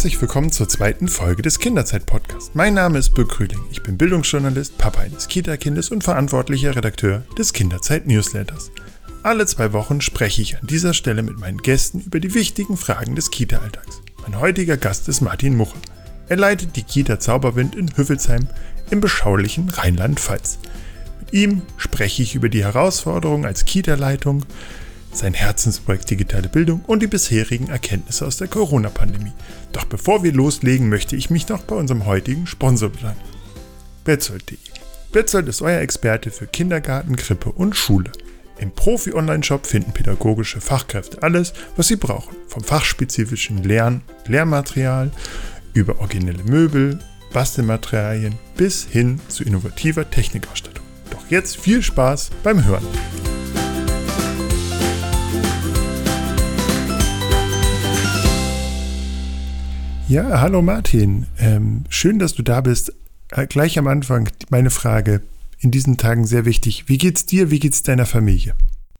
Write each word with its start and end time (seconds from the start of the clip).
Herzlich 0.00 0.22
willkommen 0.22 0.50
zur 0.50 0.66
zweiten 0.66 1.08
Folge 1.08 1.42
des 1.42 1.58
Kinderzeit-Podcasts. 1.58 2.52
Mein 2.54 2.72
Name 2.72 2.98
ist 2.98 3.12
Birk 3.12 3.32
Krüling. 3.32 3.60
Ich 3.70 3.82
bin 3.82 3.98
Bildungsjournalist, 3.98 4.78
Papa 4.78 5.02
eines 5.02 5.28
Kita-Kindes 5.28 5.90
und 5.90 6.02
verantwortlicher 6.02 6.74
Redakteur 6.74 7.22
des 7.36 7.52
Kinderzeit-Newsletters. 7.52 8.70
Alle 9.22 9.44
zwei 9.44 9.74
Wochen 9.74 10.00
spreche 10.00 10.40
ich 10.40 10.56
an 10.56 10.66
dieser 10.66 10.94
Stelle 10.94 11.22
mit 11.22 11.38
meinen 11.38 11.58
Gästen 11.58 12.00
über 12.00 12.18
die 12.18 12.32
wichtigen 12.32 12.78
Fragen 12.78 13.14
des 13.14 13.30
Kita-Alltags. 13.30 14.00
Mein 14.22 14.40
heutiger 14.40 14.78
Gast 14.78 15.06
ist 15.10 15.20
Martin 15.20 15.54
Muche. 15.54 15.76
Er 16.30 16.38
leitet 16.38 16.76
die 16.76 16.82
Kita 16.82 17.20
Zauberwind 17.20 17.74
in 17.74 17.94
Hüffelsheim 17.94 18.48
im 18.90 19.02
beschaulichen 19.02 19.68
Rheinland-Pfalz. 19.68 20.60
Mit 21.18 21.34
ihm 21.34 21.60
spreche 21.76 22.22
ich 22.22 22.34
über 22.34 22.48
die 22.48 22.64
Herausforderungen 22.64 23.44
als 23.44 23.66
Kita-Leitung, 23.66 24.46
sein 25.12 25.34
Herzensprojekt 25.34 26.10
digitale 26.10 26.48
Bildung 26.48 26.82
und 26.86 27.02
die 27.02 27.06
bisherigen 27.06 27.68
Erkenntnisse 27.68 28.26
aus 28.26 28.36
der 28.36 28.48
Corona-Pandemie. 28.48 29.32
Doch 29.72 29.84
bevor 29.84 30.22
wir 30.22 30.32
loslegen, 30.32 30.88
möchte 30.88 31.16
ich 31.16 31.30
mich 31.30 31.48
noch 31.48 31.62
bei 31.62 31.76
unserem 31.76 32.06
heutigen 32.06 32.46
Sponsor 32.46 32.90
bedanken. 32.90 33.20
Betzold.de 34.04 34.58
Betzold 35.12 35.48
ist 35.48 35.60
euer 35.60 35.80
Experte 35.80 36.30
für 36.30 36.46
Kindergarten, 36.46 37.16
Krippe 37.16 37.50
und 37.50 37.74
Schule. 37.74 38.12
Im 38.60 38.70
Profi-Online-Shop 38.70 39.66
finden 39.66 39.92
pädagogische 39.92 40.60
Fachkräfte 40.60 41.22
alles, 41.22 41.52
was 41.76 41.88
sie 41.88 41.96
brauchen. 41.96 42.36
Vom 42.46 42.62
fachspezifischen 42.62 43.64
Lern- 43.64 44.02
Lehrmaterial 44.26 45.10
über 45.72 45.98
originelle 45.98 46.44
Möbel, 46.44 46.98
Bastelmaterialien 47.32 48.34
bis 48.56 48.84
hin 48.84 49.20
zu 49.28 49.44
innovativer 49.44 50.08
Technikausstattung. 50.08 50.84
Doch 51.10 51.30
jetzt 51.30 51.56
viel 51.56 51.82
Spaß 51.82 52.30
beim 52.42 52.64
Hören. 52.64 52.86
Ja, 60.10 60.40
hallo 60.40 60.60
Martin. 60.60 61.28
Ähm, 61.38 61.84
schön, 61.88 62.18
dass 62.18 62.34
du 62.34 62.42
da 62.42 62.62
bist. 62.62 62.92
Äh, 63.30 63.46
gleich 63.46 63.78
am 63.78 63.86
Anfang 63.86 64.28
meine 64.48 64.70
Frage. 64.70 65.22
In 65.60 65.70
diesen 65.70 65.98
Tagen 65.98 66.26
sehr 66.26 66.44
wichtig. 66.44 66.88
Wie 66.88 66.98
geht's 66.98 67.26
dir? 67.26 67.52
Wie 67.52 67.60
geht's 67.60 67.84
deiner 67.84 68.06
Familie? 68.06 68.56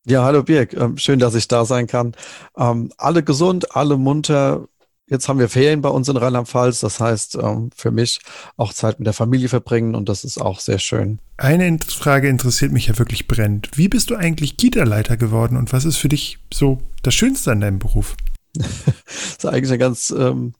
Ja, 0.07 0.23
hallo 0.23 0.45
Birg. 0.45 0.73
Ähm, 0.75 0.99
schön, 0.99 1.19
dass 1.19 1.35
ich 1.35 1.49
da 1.49 1.65
sein 1.65 1.89
kann. 1.89 2.13
Ähm, 2.57 2.93
alle 2.97 3.25
gesund, 3.25 3.75
alle 3.75 3.97
munter. 3.97 4.69
Jetzt 5.09 5.29
haben 5.29 5.41
wir 5.41 5.49
Ferien 5.49 5.81
bei 5.81 5.89
uns 5.89 6.09
in 6.09 6.17
Rheinland-Pfalz. 6.17 6.79
Das 6.79 7.01
heißt, 7.01 7.39
ähm, 7.43 7.71
für 7.75 7.91
mich 7.91 8.21
auch 8.57 8.73
Zeit 8.73 9.01
mit 9.01 9.07
der 9.07 9.13
Familie 9.13 9.49
verbringen 9.49 9.97
und 9.97 10.09
das 10.09 10.23
ist 10.23 10.41
auch 10.41 10.61
sehr 10.61 10.79
schön. 10.79 11.19
Eine 11.39 11.77
Frage 11.89 12.29
interessiert 12.29 12.71
mich 12.71 12.87
ja 12.87 12.97
wirklich 13.01 13.27
brennend. 13.27 13.71
Wie 13.75 13.89
bist 13.89 14.11
du 14.11 14.15
eigentlich 14.15 14.57
Kita-Leiter 14.57 15.17
geworden 15.17 15.57
und 15.57 15.73
was 15.73 15.87
ist 15.87 15.97
für 15.97 16.09
dich 16.09 16.39
so 16.55 16.79
das 17.03 17.17
Schönste 17.17 17.51
an 17.51 17.63
deinem 17.63 17.81
Beruf? 17.81 18.15
das 18.55 18.69
ist 19.39 19.47
eigentlich 19.47 19.71
eine 19.71 19.79
ganz 19.79 20.15
ähm, 20.17 20.55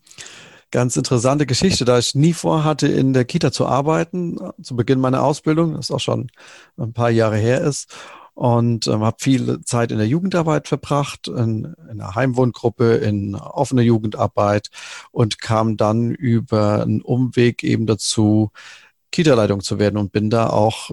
ganz 0.71 0.97
interessante 0.97 1.47
Geschichte, 1.47 1.85
da 1.85 1.99
ich 1.99 2.15
nie 2.15 2.33
vorhatte, 2.33 2.89
in 2.89 3.13
der 3.13 3.25
Kita 3.25 3.53
zu 3.53 3.67
arbeiten, 3.67 4.39
zu 4.63 4.77
Beginn 4.77 5.01
meiner 5.01 5.23
Ausbildung, 5.23 5.75
das 5.75 5.91
auch 5.91 6.01
schon 6.01 6.31
ein 6.77 6.93
paar 6.93 7.11
Jahre 7.11 7.37
her 7.37 7.61
ist. 7.61 7.95
Und 8.35 8.87
ähm, 8.87 9.03
habe 9.03 9.17
viel 9.21 9.61
Zeit 9.65 9.93
in 9.93 9.99
der 9.99 10.07
Jugendarbeit 10.07 10.67
verbracht, 10.67 11.29
in, 11.29 11.75
in 11.91 12.01
einer 12.01 12.15
Heimwohngruppe, 12.15 12.95
in 12.95 13.35
offener 13.35 13.83
Jugendarbeit 13.83 14.71
und 15.11 15.41
kam 15.41 15.77
dann 15.77 16.13
über 16.13 16.83
einen 16.83 17.03
Umweg 17.03 17.63
eben 17.65 17.87
dazu, 17.87 18.51
Kita-Leitung 19.13 19.61
zu 19.61 19.79
werden 19.79 19.99
und 19.99 20.13
bin 20.13 20.31
da 20.31 20.49
auch 20.49 20.93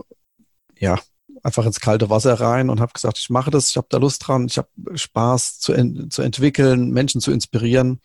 ja 0.78 0.98
einfach 1.48 1.66
ins 1.66 1.80
kalte 1.80 2.10
Wasser 2.10 2.34
rein 2.42 2.70
und 2.70 2.82
habe 2.82 2.92
gesagt, 2.92 3.18
ich 3.18 3.30
mache 3.30 3.52
das, 3.52 3.70
ich 3.70 3.78
habe 3.78 3.88
da 3.90 3.98
Lust 3.98 4.28
dran, 4.28 4.48
ich 4.50 4.58
habe 4.58 4.68
Spaß 4.94 5.60
zu, 5.60 5.72
en 5.72 6.12
zu 6.12 6.22
entwickeln, 6.22 6.92
Menschen 6.92 7.22
zu 7.22 7.32
inspirieren 7.32 8.02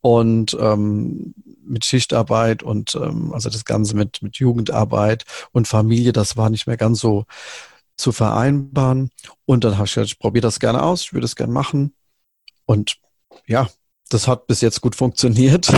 und 0.00 0.56
ähm, 0.60 1.34
mit 1.64 1.84
Schichtarbeit 1.84 2.64
und 2.64 2.96
ähm, 2.96 3.32
also 3.32 3.48
das 3.48 3.64
Ganze 3.64 3.94
mit, 3.94 4.22
mit 4.22 4.36
Jugendarbeit 4.38 5.24
und 5.52 5.68
Familie, 5.68 6.12
das 6.12 6.36
war 6.36 6.50
nicht 6.50 6.66
mehr 6.66 6.76
ganz 6.76 6.98
so 6.98 7.26
zu 7.96 8.10
vereinbaren. 8.10 9.10
Und 9.44 9.62
dann 9.62 9.76
habe 9.76 9.86
ich 9.86 9.94
gesagt, 9.94 10.08
ich 10.08 10.18
probiere 10.18 10.42
das 10.42 10.58
gerne 10.58 10.82
aus, 10.82 11.02
ich 11.02 11.12
würde 11.12 11.26
es 11.26 11.36
gerne 11.36 11.52
machen. 11.52 11.94
Und 12.66 12.96
ja, 13.46 13.68
das 14.08 14.26
hat 14.26 14.48
bis 14.48 14.62
jetzt 14.62 14.80
gut 14.80 14.96
funktioniert 14.96 15.72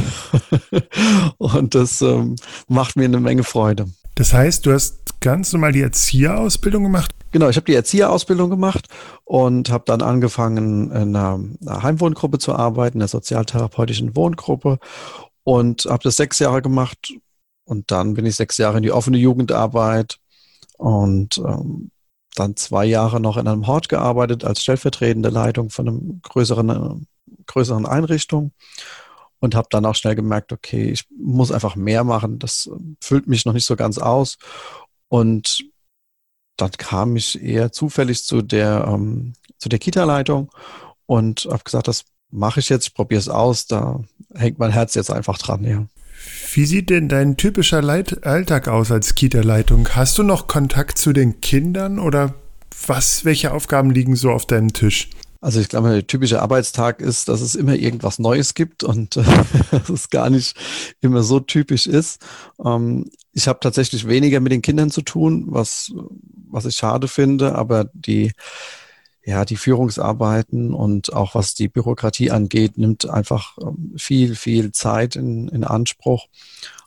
und 1.37 1.75
das 1.75 2.01
ähm, 2.01 2.37
macht 2.69 2.97
mir 2.97 3.05
eine 3.05 3.21
Menge 3.21 3.45
Freude. 3.45 3.91
Das 4.15 4.35
heißt, 4.35 4.67
du 4.67 4.73
hast 4.73 5.21
ganz 5.21 5.53
normal 5.53 5.73
die 5.73 5.81
Erzieherausbildung 5.81 6.83
gemacht? 6.83 7.13
Genau, 7.31 7.49
ich 7.49 7.57
habe 7.57 7.65
die 7.65 7.75
Erzieherausbildung 7.75 8.51
gemacht 8.51 8.89
und 9.25 9.71
habe 9.71 9.85
dann 9.87 10.03
angefangen, 10.03 10.91
in 10.91 11.17
einer, 11.17 11.41
Heimwohngruppe 11.83 12.39
zu 12.39 12.55
arbeiten, 12.55 12.97
in 12.97 13.01
der 13.01 13.09
sozialtherapeutischen 13.09 14.15
Wohngruppe 14.15 14.79
und 15.45 15.87
habe 15.87 16.03
das 16.03 16.17
sechs 16.17 16.39
Jahre 16.41 16.61
gemacht 16.61 17.15
und 17.65 17.91
dann 17.91 18.15
bin 18.15 18.27
ich 18.27 18.37
sechs 18.37 18.59
Jahre 18.59 18.77
in 18.77 18.83
die 18.83 18.93
offene 18.93 19.17
Jugendarbeit 19.17 20.19
und 20.77 21.39
ähm, 21.39 21.91
dann 22.35 22.57
zwei 22.57 22.85
Jahre 22.85 23.21
noch 23.21 23.39
in 23.39 23.49
einem 23.49 23.67
Hort 23.67 23.89
gearbeitet 23.89 24.45
als 24.45 24.63
stellvertretende 24.63 25.31
Leitung 25.31 25.71
von 25.71 25.89
einem 25.89 26.21
größeren, 26.23 26.69
äh, 26.69 27.35
größeren 27.47 27.87
Einrichtung 27.87 28.53
und 29.43 29.57
habe 29.57 29.67
dann 29.71 29.85
auch 29.85 29.97
schnell 29.97 30.15
gemerkt, 30.15 30.53
okay, 30.53 30.85
ich 30.85 31.05
muss 31.11 31.51
einfach 31.51 31.75
mehr 31.75 32.05
machen. 32.05 32.39
Das 32.39 32.71
äh, 32.73 32.79
füllt 33.01 33.27
mich 33.27 33.45
noch 33.45 33.53
nicht 33.53 33.67
so 33.67 33.75
ganz 33.75 33.99
aus. 33.99 34.39
Und 35.09 35.65
dann 36.57 36.71
kam 36.71 37.17
ich 37.17 37.43
eher 37.43 37.73
zufällig 37.73 38.25
zu 38.25 38.41
der, 38.41 38.87
ähm, 38.87 39.33
zu 39.59 39.69
der 39.69 39.81
Kita-Leitung 39.81 40.51
und 41.07 41.49
habe 41.51 41.65
gesagt, 41.65 41.89
das 41.89 42.05
mache 42.31 42.61
ich 42.61 42.69
jetzt, 42.69 42.87
ich 42.87 42.95
probiere 42.95 43.19
es 43.19 43.29
aus, 43.29 43.67
da 43.67 44.01
hängt 44.33 44.61
mein 44.61 44.71
Herz 44.71 44.95
jetzt 44.95 45.11
einfach 45.11 45.39
dran, 45.39 45.65
ja. 45.65 45.87
Wie 46.55 46.65
sieht 46.65 46.89
denn 46.89 47.09
dein 47.09 47.37
typischer 47.37 47.83
Leit 47.83 48.25
Alltag 48.25 48.69
aus 48.69 48.93
als 48.93 49.17
Kita-Leitung? 49.17 49.89
Hast 49.89 50.19
du 50.19 50.23
noch 50.23 50.47
Kontakt 50.47 50.99
zu 50.99 51.13
den 51.13 51.41
Kindern 51.41 51.99
oder 51.99 52.35
was, 52.87 53.25
welche 53.25 53.53
Aufgaben 53.53 53.91
liegen 53.91 54.15
so 54.15 54.31
auf 54.31 54.47
deinem 54.47 54.73
Tisch? 54.73 55.11
Also 55.43 55.59
ich 55.59 55.69
glaube, 55.69 55.91
der 55.91 56.07
typische 56.07 56.41
Arbeitstag 56.41 57.01
ist, 57.01 57.29
dass 57.29 57.41
es 57.41 57.57
immer 57.57 57.75
irgendwas 57.75 58.21
Neues 58.21 58.55
gibt 58.55 58.85
und 58.85 59.17
äh, 59.17 59.25
dass 59.73 59.89
es 59.89 60.09
gar 60.09 60.31
nicht 60.31 60.57
immer 61.01 61.25
so 61.25 61.41
typisch 61.41 61.89
ist. 61.89 62.23
Ähm, 62.65 63.11
ich 63.33 63.49
habe 63.49 63.59
tatsächlich 63.61 64.07
weniger 64.07 64.39
mit 64.39 64.53
den 64.53 64.63
Kindern 64.63 64.91
zu 64.91 65.03
tun, 65.03 65.47
was, 65.49 65.93
was 66.49 66.65
ich 66.65 66.77
schade 66.77 67.09
finde, 67.09 67.57
aber 67.57 67.91
die, 67.93 68.33
ja, 69.25 69.45
die 69.45 69.57
Führungsarbeiten 69.57 70.73
und 70.73 71.13
auch 71.13 71.35
was 71.35 71.55
die 71.55 71.69
Bürokratie 71.69 72.31
angeht, 72.31 72.79
nimmt 72.79 73.11
einfach 73.11 73.59
ähm, 73.61 73.95
viel, 73.97 74.37
viel 74.37 74.71
Zeit 74.71 75.17
in, 75.17 75.49
in 75.49 75.65
Anspruch. 75.65 76.29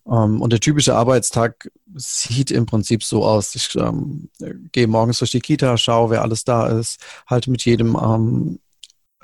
Ähm, 0.07 0.41
und 0.41 0.51
der 0.51 0.59
typische 0.59 0.95
Arbeitstag 0.95 1.69
sieht 1.95 2.51
im 2.51 2.65
Prinzip 2.65 3.03
so 3.03 3.25
aus. 3.25 3.55
Ich 3.55 3.75
ähm, 3.75 4.29
gehe 4.71 4.87
morgens 4.87 5.19
durch 5.19 5.31
die 5.31 5.39
Kita, 5.39 5.77
schaue, 5.77 6.11
wer 6.11 6.21
alles 6.21 6.43
da 6.43 6.67
ist, 6.67 6.99
halte 7.27 7.51
mit 7.51 7.65
jedem 7.65 7.95
ähm, 7.95 8.59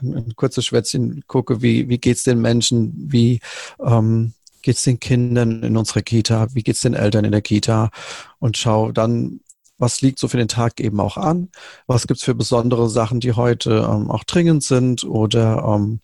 ein, 0.02 0.36
kurzes 0.36 0.66
Schwätzchen, 0.66 1.24
gucke, 1.28 1.62
wie, 1.62 1.88
wie 1.90 2.00
geht's 2.00 2.24
den 2.24 2.42
Menschen, 2.42 2.94
wie 3.12 3.40
ähm, 3.80 4.34
geht's 4.62 4.84
den 4.84 5.00
Kindern 5.00 5.64
in 5.64 5.78
unserer 5.78 6.02
Kita, 6.02 6.48
wie 6.54 6.64
geht's 6.64 6.82
den 6.82 6.94
Eltern 6.94 7.26
in 7.26 7.32
der 7.32 7.42
Kita 7.42 7.92
und 8.40 8.58
schaue 8.58 8.94
dann, 8.94 9.42
was 9.78 10.02
liegt 10.02 10.20
so 10.20 10.28
für 10.28 10.38
den 10.38 10.48
Tag 10.48 10.80
eben 10.80 11.00
auch 11.00 11.18
an, 11.18 11.50
was 11.88 12.06
gibt's 12.08 12.24
für 12.24 12.36
besondere 12.36 12.90
Sachen, 12.90 13.20
die 13.20 13.34
heute 13.34 13.88
ähm, 13.90 14.12
auch 14.12 14.24
dringend 14.24 14.64
sind 14.64 15.04
oder 15.04 15.64
ähm, 15.68 16.02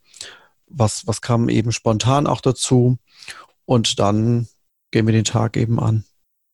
was, 0.68 1.08
was 1.08 1.22
kam 1.22 1.50
eben 1.50 1.72
spontan 1.72 2.28
auch 2.28 2.42
dazu 2.42 2.98
und 3.66 4.00
dann 4.00 4.48
gehen 4.92 5.06
wir 5.06 5.14
den 5.14 5.26
Tag 5.26 5.58
eben 5.58 5.80
an. 5.80 6.04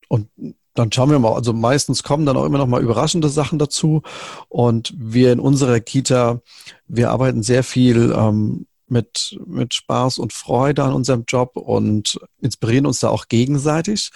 Und 0.08 0.30
dann 0.74 0.92
schauen 0.92 1.12
wir 1.12 1.20
mal, 1.20 1.34
also 1.34 1.54
meistens 1.54 2.04
kommen 2.04 2.26
dann 2.26 2.38
auch 2.38 2.46
immer 2.46 2.58
noch 2.58 2.68
mal 2.68 2.82
überraschende 2.82 3.30
Sachen 3.30 3.60
dazu. 3.60 4.02
Und 4.50 4.94
wir 4.98 5.32
in 5.32 5.40
unserer 5.40 5.80
Kita, 5.80 6.42
wir 6.88 7.12
arbeiten 7.12 7.44
sehr 7.44 7.64
viel 7.64 8.14
ähm, 8.16 8.66
mit, 8.88 9.40
mit 9.46 9.74
Spaß 9.74 10.18
und 10.18 10.34
Freude 10.34 10.84
an 10.84 10.94
unserem 10.94 11.26
Job 11.28 11.56
und 11.56 12.20
inspirieren 12.42 12.86
uns 12.86 13.00
da 13.00 13.10
auch 13.10 13.28
gegenseitig. 13.28 14.12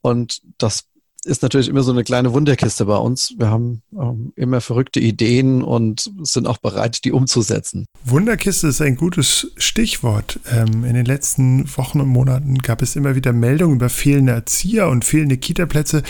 Und 0.00 0.40
das 0.58 0.84
ist 1.28 1.42
natürlich 1.42 1.68
immer 1.68 1.82
so 1.82 1.92
eine 1.92 2.04
kleine 2.04 2.32
Wunderkiste 2.32 2.86
bei 2.86 2.96
uns. 2.96 3.34
Wir 3.36 3.50
haben 3.50 3.82
ähm, 3.92 4.32
immer 4.34 4.60
verrückte 4.60 4.98
Ideen 4.98 5.62
und 5.62 6.10
sind 6.22 6.46
auch 6.46 6.58
bereit, 6.58 7.04
die 7.04 7.12
umzusetzen. 7.12 7.86
Wunderkiste 8.04 8.68
ist 8.68 8.80
ein 8.80 8.96
gutes 8.96 9.52
Stichwort. 9.56 10.40
Ähm, 10.50 10.84
in 10.84 10.94
den 10.94 11.04
letzten 11.04 11.68
Wochen 11.76 12.00
und 12.00 12.08
Monaten 12.08 12.58
gab 12.58 12.82
es 12.82 12.96
immer 12.96 13.14
wieder 13.14 13.32
Meldungen 13.32 13.76
über 13.76 13.90
fehlende 13.90 14.32
Erzieher 14.32 14.88
und 14.88 15.04
fehlende 15.04 15.36
Kitaplätze. 15.36 16.02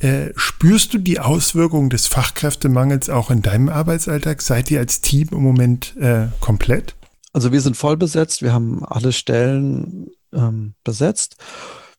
Äh, 0.00 0.30
spürst 0.36 0.92
du 0.92 0.98
die 0.98 1.20
Auswirkungen 1.20 1.88
des 1.88 2.08
Fachkräftemangels 2.08 3.08
auch 3.08 3.30
in 3.30 3.42
deinem 3.42 3.68
Arbeitsalltag? 3.68 4.42
Seid 4.42 4.70
ihr 4.70 4.80
als 4.80 5.00
Team 5.00 5.28
im 5.30 5.42
Moment 5.42 5.96
äh, 5.96 6.26
komplett? 6.40 6.96
Also 7.32 7.52
wir 7.52 7.60
sind 7.60 7.76
voll 7.76 7.96
besetzt. 7.96 8.42
Wir 8.42 8.52
haben 8.52 8.84
alle 8.84 9.12
Stellen 9.12 10.10
ähm, 10.32 10.74
besetzt. 10.84 11.36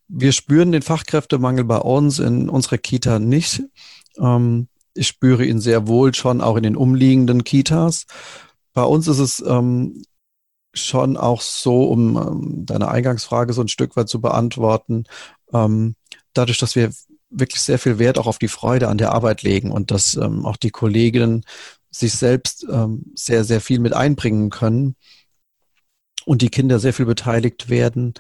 Wir 0.08 0.32
spüren 0.32 0.72
den 0.72 0.82
Fachkräftemangel 0.82 1.64
bei 1.64 1.78
uns 1.78 2.20
in 2.20 2.50
unserer 2.50 2.78
Kita 2.78 3.20
nicht. 3.20 3.64
Ähm, 4.20 4.68
ich 4.94 5.08
spüre 5.08 5.46
ihn 5.46 5.60
sehr 5.60 5.88
wohl 5.88 6.14
schon 6.14 6.42
auch 6.42 6.56
in 6.56 6.64
den 6.64 6.76
umliegenden 6.76 7.44
Kitas. 7.44 8.06
Bei 8.74 8.84
uns 8.84 9.08
ist 9.08 9.20
es 9.20 9.44
ähm, 9.46 10.04
schon 10.74 11.18
auch 11.18 11.42
so, 11.42 11.86
um 11.86 12.18
ähm, 12.18 12.66
deine 12.66 12.88
Eingangsfrage 12.90 13.54
so 13.54 13.62
ein 13.62 13.68
Stück 13.68 13.96
weit 13.96 14.10
zu 14.10 14.22
beantworten, 14.22 15.06
ähm, 15.54 15.96
dadurch, 16.34 16.58
dass 16.58 16.76
wir 16.76 16.92
wirklich 17.30 17.62
sehr 17.62 17.80
viel 17.80 18.00
Wert 18.00 18.18
auch 18.18 18.28
auf 18.28 18.40
die 18.40 18.48
Freude 18.48 18.88
an 18.88 18.98
der 18.98 19.12
Arbeit 19.12 19.42
legen 19.42 19.72
und 19.72 19.92
dass 19.92 20.16
ähm, 20.16 20.46
auch 20.46 20.58
die 20.58 20.70
Kolleginnen 20.70 21.44
sich 21.92 22.14
selbst 22.14 22.66
ähm, 22.70 23.12
sehr, 23.16 23.44
sehr 23.44 23.62
viel 23.62 23.80
mit 23.80 23.94
einbringen 23.94 24.50
können 24.50 24.96
und 26.26 26.42
die 26.42 26.50
Kinder 26.50 26.80
sehr 26.80 26.94
viel 26.94 27.06
beteiligt 27.06 27.70
werden, 27.70 28.14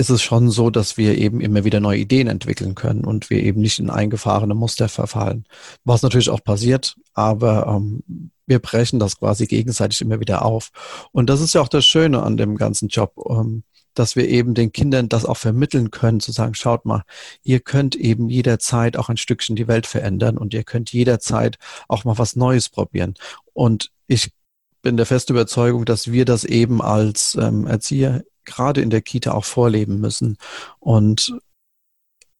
ist 0.00 0.08
es 0.08 0.22
schon 0.22 0.50
so, 0.50 0.70
dass 0.70 0.96
wir 0.96 1.18
eben 1.18 1.42
immer 1.42 1.64
wieder 1.64 1.78
neue 1.78 1.98
Ideen 1.98 2.26
entwickeln 2.26 2.74
können 2.74 3.04
und 3.04 3.28
wir 3.28 3.42
eben 3.42 3.60
nicht 3.60 3.78
in 3.78 3.90
eingefahrene 3.90 4.54
Muster 4.54 4.88
verfallen. 4.88 5.44
Was 5.84 6.00
natürlich 6.00 6.30
auch 6.30 6.42
passiert, 6.42 6.96
aber 7.12 7.66
ähm, 7.66 8.30
wir 8.46 8.60
brechen 8.60 8.98
das 8.98 9.18
quasi 9.18 9.46
gegenseitig 9.46 10.00
immer 10.00 10.18
wieder 10.18 10.42
auf. 10.42 10.70
Und 11.12 11.28
das 11.28 11.42
ist 11.42 11.54
ja 11.54 11.60
auch 11.60 11.68
das 11.68 11.84
Schöne 11.84 12.22
an 12.22 12.38
dem 12.38 12.56
ganzen 12.56 12.88
Job, 12.88 13.12
ähm, 13.28 13.62
dass 13.92 14.16
wir 14.16 14.26
eben 14.26 14.54
den 14.54 14.72
Kindern 14.72 15.10
das 15.10 15.26
auch 15.26 15.36
vermitteln 15.36 15.90
können, 15.90 16.20
zu 16.20 16.32
sagen, 16.32 16.54
schaut 16.54 16.86
mal, 16.86 17.02
ihr 17.42 17.60
könnt 17.60 17.94
eben 17.94 18.30
jederzeit 18.30 18.96
auch 18.96 19.10
ein 19.10 19.18
Stückchen 19.18 19.54
die 19.54 19.68
Welt 19.68 19.86
verändern 19.86 20.38
und 20.38 20.54
ihr 20.54 20.64
könnt 20.64 20.94
jederzeit 20.94 21.58
auch 21.88 22.04
mal 22.04 22.16
was 22.16 22.36
Neues 22.36 22.70
probieren. 22.70 23.14
Und 23.52 23.90
ich 24.06 24.32
bin 24.80 24.96
der 24.96 25.04
festen 25.04 25.32
Überzeugung, 25.34 25.84
dass 25.84 26.10
wir 26.10 26.24
das 26.24 26.44
eben 26.44 26.80
als 26.80 27.36
ähm, 27.38 27.66
Erzieher 27.66 28.24
gerade 28.50 28.80
in 28.80 28.90
der 28.90 29.02
Kita 29.02 29.32
auch 29.32 29.44
vorleben 29.44 30.00
müssen. 30.00 30.36
Und 30.78 31.34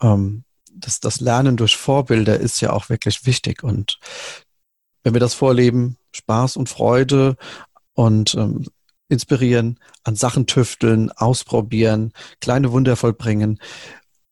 ähm, 0.02 0.44
das, 0.72 1.00
das 1.00 1.20
Lernen 1.20 1.56
durch 1.56 1.76
Vorbilder 1.76 2.38
ist 2.38 2.60
ja 2.60 2.72
auch 2.72 2.88
wirklich 2.88 3.26
wichtig. 3.26 3.62
Und 3.62 3.98
wenn 5.02 5.14
wir 5.14 5.20
das 5.20 5.34
vorleben, 5.34 5.96
Spaß 6.12 6.56
und 6.56 6.68
Freude 6.68 7.36
und 7.94 8.34
ähm, 8.34 8.66
inspirieren, 9.08 9.78
an 10.04 10.14
Sachen 10.14 10.46
tüfteln, 10.46 11.10
ausprobieren, 11.10 12.12
kleine 12.40 12.72
Wunder 12.72 12.96
vollbringen. 12.96 13.60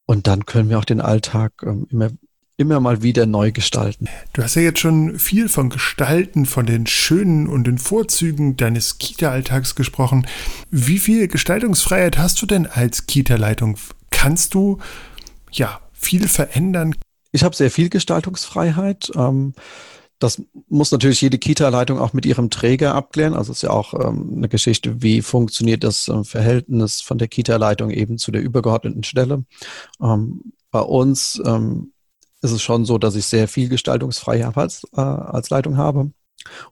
Und 0.07 0.27
dann 0.27 0.47
können 0.47 0.71
wir 0.71 0.79
auch 0.79 0.85
den 0.85 1.01
Alltag 1.01 1.53
ähm, 1.63 1.87
immer 1.91 2.11
immer 2.59 2.81
mal 2.81 3.03
wieder 3.03 3.25
neu 3.25 3.53
gestalten. 3.53 4.09
Du 4.33 4.43
hast 4.43 4.57
ja 4.57 4.63
jetzt 4.63 4.81
schon 4.81 5.19
viel 5.19 5.49
von 5.49 5.71
Gestalten, 5.71 6.45
von 6.45 6.67
den 6.67 6.87
schönen 6.87 7.47
und 7.47 7.69
den 7.69 7.79
Vorzügen 7.79 8.57
deines 8.57 8.99
Kita-Alltags 8.99 9.77
gesprochen. 9.77 10.27
Wie 10.69 10.99
viel 10.99 11.29
Gestaltungsfreiheit 11.29 12.19
hast 12.19 12.43
du 12.43 12.47
denn 12.47 12.67
als 12.67 13.07
Kita-Leitung? 13.07 13.77
Kannst 14.11 14.55
du 14.55 14.79
ja 15.53 15.81
viel 15.93 16.27
verändern? 16.27 16.97
Ich 17.31 17.45
habe 17.45 17.55
sehr 17.55 17.71
viel 17.71 17.91
Gestaltungsfreiheit. 17.91 19.13
Ähm, 19.15 19.55
das 20.19 20.43
muss 20.69 20.91
natürlich 20.91 21.21
jede 21.21 21.39
Kita-Leitung 21.39 22.01
auch 22.01 22.13
mit 22.13 22.27
ihrem 22.27 22.51
Träger 22.51 22.97
abklären. 22.97 23.35
Also 23.35 23.53
es 23.53 23.59
ist 23.59 23.63
ja 23.63 23.71
auch 23.71 23.95
ähm, 23.95 24.33
eine 24.37 24.49
Geschichte, 24.49 25.01
wie 25.01 25.23
funktioniert 25.23 25.85
das 25.85 26.09
äh, 26.09 26.25
Verhältnis 26.25 27.03
von 27.03 27.19
der 27.19 27.29
Kita-Leitung 27.29 27.91
eben 27.91 28.19
zu 28.19 28.33
der 28.33 28.43
übergeordneten 28.43 29.05
Stelle. 29.05 29.45
Ähm, 30.03 30.53
bei 30.73 30.81
uns 30.81 31.41
ist 32.43 32.53
es 32.53 32.63
schon 32.63 32.85
so, 32.85 32.99
dass 32.99 33.17
ich 33.17 33.27
sehr 33.27 33.49
viel 33.49 33.69
Gestaltungsfreiheit 33.69 34.57
als, 34.57 34.87
äh, 34.97 35.01
als 35.01 35.51
Leitung 35.51 35.77
habe. 35.77 36.11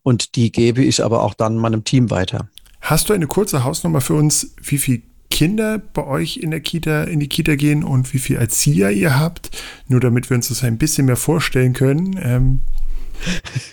Und 0.03 0.37
die 0.37 0.53
gebe 0.53 0.83
ich 0.83 1.05
aber 1.05 1.23
auch 1.23 1.35
dann 1.35 1.57
meinem 1.57 1.85
Team 1.85 2.11
weiter. 2.11 2.49
Hast 2.81 3.09
du 3.09 3.13
eine 3.13 3.27
kurze 3.27 3.65
Hausnummer 3.65 4.01
für 4.01 4.15
uns, 4.15 4.55
wie 4.63 4.79
viele 4.79 5.03
Kinder 5.29 5.79
bei 5.79 6.07
euch 6.07 6.37
in 6.37 6.51
der 6.51 6.61
Kita, 6.61 7.05
in 7.05 7.21
die 7.21 7.29
Kita 7.29 7.57
gehen 7.57 7.85
und 7.85 8.15
wie 8.15 8.19
viele 8.19 8.39
Erzieher 8.39 8.91
ihr 8.91 9.19
habt? 9.19 9.51
Nur 9.89 10.01
damit 10.01 10.31
wir 10.31 10.37
uns 10.37 10.49
das 10.49 10.63
ein 10.63 10.79
bisschen 10.79 11.07
mehr 11.07 11.17
vorstellen 11.17 11.73
können. 11.73 12.19
Ähm. 12.23 12.61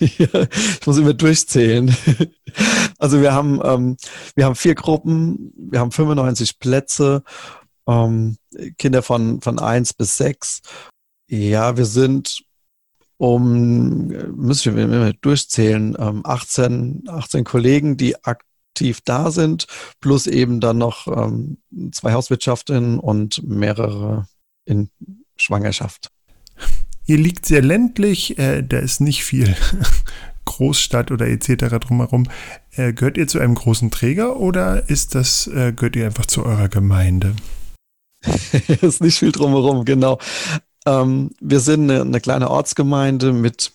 ja, 0.00 0.46
ich 0.80 0.86
muss 0.86 0.98
immer 0.98 1.14
durchzählen. 1.14 1.94
Also 2.96 3.20
wir 3.20 3.34
haben, 3.34 3.60
ähm, 3.64 3.96
wir 4.36 4.46
haben 4.46 4.54
vier 4.54 4.76
Gruppen, 4.76 5.52
wir 5.56 5.80
haben 5.80 5.90
95 5.90 6.60
Plätze, 6.60 7.24
ähm, 7.88 8.36
Kinder 8.78 9.02
von, 9.02 9.40
von 9.42 9.58
eins 9.58 9.92
bis 9.92 10.16
sechs 10.16 10.62
ja, 11.34 11.76
wir 11.76 11.84
sind 11.84 12.44
um, 13.16 14.08
müssen 14.08 14.76
wir 14.76 14.84
immer 14.84 15.12
durchzählen, 15.12 15.96
18, 16.24 16.72
ähm, 16.72 17.02
18 17.08 17.44
Kollegen, 17.44 17.96
die 17.96 18.22
aktiv 18.24 19.00
da 19.04 19.30
sind, 19.30 19.66
plus 20.00 20.26
eben 20.26 20.60
dann 20.60 20.78
noch 20.78 21.06
ähm, 21.06 21.58
zwei 21.92 22.12
Hauswirtschaftinnen 22.12 22.98
und 22.98 23.42
mehrere 23.44 24.26
in 24.64 24.90
Schwangerschaft. 25.36 26.10
Ihr 27.06 27.18
liegt 27.18 27.46
sehr 27.46 27.62
ländlich, 27.62 28.38
äh, 28.38 28.62
da 28.62 28.78
ist 28.78 29.00
nicht 29.00 29.24
viel 29.24 29.54
Großstadt 30.44 31.10
oder 31.10 31.26
etc. 31.28 31.78
drumherum. 31.80 32.28
Äh, 32.72 32.92
gehört 32.92 33.16
ihr 33.16 33.28
zu 33.28 33.38
einem 33.38 33.54
großen 33.54 33.90
Träger 33.90 34.36
oder 34.36 34.88
ist 34.88 35.14
das, 35.14 35.46
äh, 35.46 35.72
gehört 35.72 35.96
ihr 35.96 36.06
einfach 36.06 36.26
zu 36.26 36.44
eurer 36.44 36.68
Gemeinde? 36.68 37.34
ist 38.80 39.02
nicht 39.02 39.18
viel 39.18 39.32
drumherum, 39.32 39.84
genau. 39.84 40.18
Ähm, 40.86 41.30
wir 41.40 41.60
sind 41.60 41.90
eine, 41.90 42.02
eine, 42.02 42.20
kleine 42.20 42.50
Ortsgemeinde 42.50 43.32
mit 43.32 43.72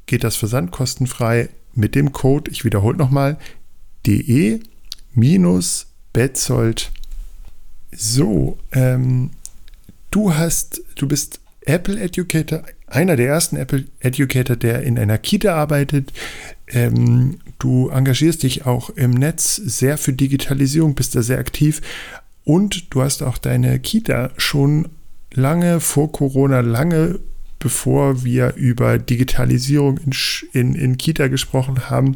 geht 0.08 0.24
das 0.24 0.36
versandkostenfrei 0.36 1.50
mit 1.76 1.94
dem 1.96 2.12
Code, 2.12 2.50
ich 2.52 2.66
wiederhole 2.66 2.98
nochmal, 2.98 3.38
de-betzold. 4.06 4.62
So, 7.92 8.58
ähm, 8.72 9.30
du 10.12 10.34
hast, 10.34 10.82
du 10.96 11.08
bist 11.08 11.40
Apple 11.66 12.00
Educator, 12.00 12.64
einer 12.88 13.16
der 13.16 13.28
ersten 13.28 13.56
Apple 13.58 13.86
Educator, 14.00 14.56
der 14.56 14.84
in 14.84 14.98
einer 15.00 15.18
Kita 15.18 15.56
arbeitet. 15.56 16.14
Ähm, 16.68 17.40
du 17.60 17.90
engagierst 17.90 18.44
dich 18.44 18.66
auch 18.66 18.90
im 18.92 19.12
Netz 19.12 19.56
sehr 19.56 19.98
für 19.98 20.14
Digitalisierung, 20.14 20.96
bist 20.96 21.16
da 21.16 21.22
sehr 21.22 21.40
aktiv 21.40 21.82
und 22.44 22.94
du 22.94 23.02
hast 23.02 23.24
auch 23.24 23.38
deine 23.38 23.80
Kita 23.80 24.32
schon 24.38 24.90
lange 25.34 25.80
vor 25.80 26.12
Corona, 26.12 26.62
lange 26.62 27.20
bevor 27.66 28.24
wir 28.24 28.54
über 28.54 29.00
Digitalisierung 29.00 29.98
in, 29.98 30.14
in, 30.54 30.76
in 30.76 30.98
Kita 31.00 31.30
gesprochen 31.30 31.90
haben, 31.90 32.16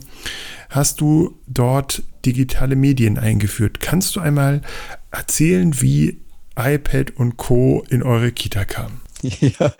hast 0.70 1.02
du 1.02 1.40
dort 1.48 2.04
digitale 2.24 2.76
Medien 2.76 3.18
eingeführt. 3.18 3.80
Kannst 3.80 4.16
du 4.16 4.20
einmal 4.20 4.62
erzählen, 5.10 5.82
wie 5.82 6.20
iPad 6.56 7.16
und 7.16 7.38
Co. 7.38 7.84
in 7.90 8.04
eure 8.04 8.32
Kita 8.32 8.64
kamen? 8.64 9.02
Ja, 9.40 9.74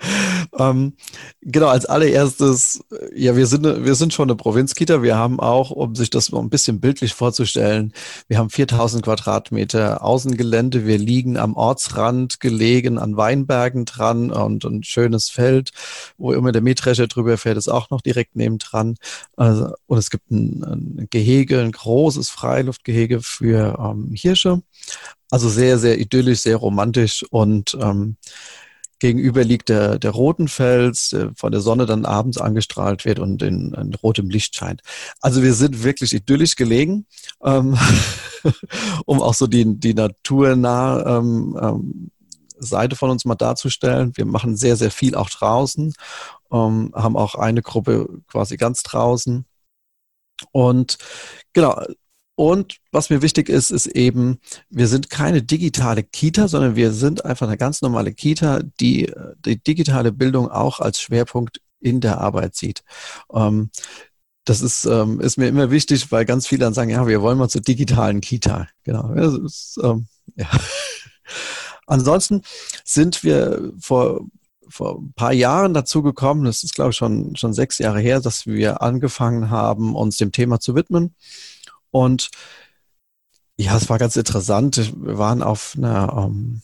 ähm, 0.58 0.94
genau, 1.40 1.68
als 1.68 1.86
allererstes, 1.86 2.84
ja, 3.14 3.36
wir 3.36 3.46
sind, 3.46 3.64
wir 3.64 3.94
sind 3.94 4.12
schon 4.12 4.28
eine 4.28 4.36
Provinzkita. 4.36 5.02
Wir 5.02 5.16
haben 5.16 5.40
auch, 5.40 5.70
um 5.70 5.94
sich 5.94 6.10
das 6.10 6.30
mal 6.30 6.40
ein 6.40 6.50
bisschen 6.50 6.80
bildlich 6.80 7.14
vorzustellen, 7.14 7.92
wir 8.28 8.38
haben 8.38 8.50
4000 8.50 9.02
Quadratmeter 9.04 10.04
Außengelände. 10.04 10.86
Wir 10.86 10.98
liegen 10.98 11.36
am 11.36 11.54
Ortsrand 11.54 12.40
gelegen, 12.40 12.98
an 12.98 13.16
Weinbergen 13.16 13.84
dran 13.84 14.30
und 14.30 14.64
ein 14.64 14.82
schönes 14.82 15.30
Feld, 15.30 15.70
wo 16.18 16.32
immer 16.32 16.52
der 16.52 16.62
Mähdrescher 16.62 17.06
drüber 17.06 17.38
fährt, 17.38 17.56
ist 17.56 17.68
auch 17.68 17.90
noch 17.90 18.00
direkt 18.00 18.36
nebendran. 18.36 18.96
Also, 19.36 19.72
und 19.86 19.98
es 19.98 20.10
gibt 20.10 20.30
ein, 20.30 20.64
ein 20.64 21.08
Gehege, 21.10 21.60
ein 21.60 21.72
großes 21.72 22.28
Freiluftgehege 22.30 23.22
für 23.22 23.78
ähm, 23.78 24.10
Hirsche. 24.14 24.62
Also 25.30 25.48
sehr, 25.48 25.78
sehr 25.78 25.98
idyllisch, 25.98 26.40
sehr 26.40 26.56
romantisch 26.56 27.24
und 27.30 27.78
ähm, 27.80 28.16
Gegenüber 29.00 29.42
liegt 29.42 29.70
der, 29.70 29.98
der 29.98 30.10
Rotenfels, 30.12 31.10
der 31.10 31.32
von 31.34 31.50
der 31.50 31.60
Sonne 31.60 31.86
dann 31.86 32.04
abends 32.04 32.38
angestrahlt 32.38 33.04
wird 33.04 33.18
und 33.18 33.42
in, 33.42 33.72
in 33.74 33.94
rotem 33.94 34.30
Licht 34.30 34.54
scheint. 34.54 34.82
Also 35.20 35.42
wir 35.42 35.54
sind 35.54 35.82
wirklich 35.82 36.14
idyllisch 36.14 36.54
gelegen, 36.54 37.06
ähm, 37.42 37.76
um 39.06 39.20
auch 39.20 39.34
so 39.34 39.46
die, 39.46 39.64
die 39.78 39.94
naturnahe 39.94 41.18
ähm, 41.18 41.58
ähm, 41.60 42.10
Seite 42.58 42.94
von 42.94 43.10
uns 43.10 43.24
mal 43.24 43.34
darzustellen. 43.34 44.12
Wir 44.16 44.26
machen 44.26 44.56
sehr, 44.56 44.76
sehr 44.76 44.90
viel 44.90 45.14
auch 45.14 45.30
draußen, 45.30 45.94
ähm, 46.52 46.92
haben 46.94 47.16
auch 47.16 47.34
eine 47.34 47.62
Gruppe 47.62 48.06
quasi 48.28 48.56
ganz 48.56 48.82
draußen. 48.82 49.46
Und 50.52 50.98
genau, 51.52 51.82
Und 52.40 52.78
was 52.90 53.10
mir 53.10 53.20
wichtig 53.20 53.50
ist, 53.50 53.70
ist 53.70 53.86
eben, 53.86 54.38
wir 54.70 54.88
sind 54.88 55.10
keine 55.10 55.42
digitale 55.42 56.02
Kita, 56.02 56.48
sondern 56.48 56.74
wir 56.74 56.90
sind 56.90 57.26
einfach 57.26 57.46
eine 57.46 57.58
ganz 57.58 57.82
normale 57.82 58.14
Kita, 58.14 58.62
die 58.80 59.12
die 59.44 59.62
digitale 59.62 60.10
Bildung 60.10 60.50
auch 60.50 60.80
als 60.80 61.02
Schwerpunkt 61.02 61.60
in 61.80 62.00
der 62.00 62.18
Arbeit 62.18 62.56
sieht. 62.56 62.82
Ähm, 63.30 63.68
das 64.46 64.62
ist, 64.62 64.86
ähm, 64.86 65.20
ist 65.20 65.36
mir 65.36 65.48
immer 65.48 65.70
wichtig, 65.70 66.10
weil 66.12 66.24
ganz 66.24 66.46
viele 66.46 66.60
dann 66.60 66.72
sagen, 66.72 66.88
ja, 66.88 67.06
wir 67.06 67.20
wollen 67.20 67.36
mal 67.36 67.50
zur 67.50 67.60
digitalen 67.60 68.22
Kita. 68.22 68.68
Genau. 68.84 69.12
Ist, 69.12 69.78
ähm, 69.82 70.06
ja. 70.36 70.48
Ansonsten 71.86 72.40
sind 72.86 73.22
wir 73.22 73.70
vor, 73.78 74.24
vor 74.66 75.00
ein 75.00 75.12
paar 75.12 75.34
Jahren 75.34 75.74
dazu 75.74 76.02
gekommen, 76.02 76.46
das 76.46 76.64
ist 76.64 76.74
glaube 76.74 76.92
ich 76.92 76.96
schon, 76.96 77.36
schon 77.36 77.52
sechs 77.52 77.76
Jahre 77.76 78.00
her, 78.00 78.18
dass 78.18 78.46
wir 78.46 78.80
angefangen 78.80 79.50
haben, 79.50 79.94
uns 79.94 80.16
dem 80.16 80.32
Thema 80.32 80.58
zu 80.58 80.74
widmen. 80.74 81.14
Und 81.90 82.30
ja, 83.58 83.76
es 83.76 83.88
war 83.88 83.98
ganz 83.98 84.16
interessant. 84.16 84.92
Wir 84.96 85.18
waren 85.18 85.42
auf 85.42 85.74
einer, 85.76 86.16
um, 86.16 86.32
ähm, 86.32 86.62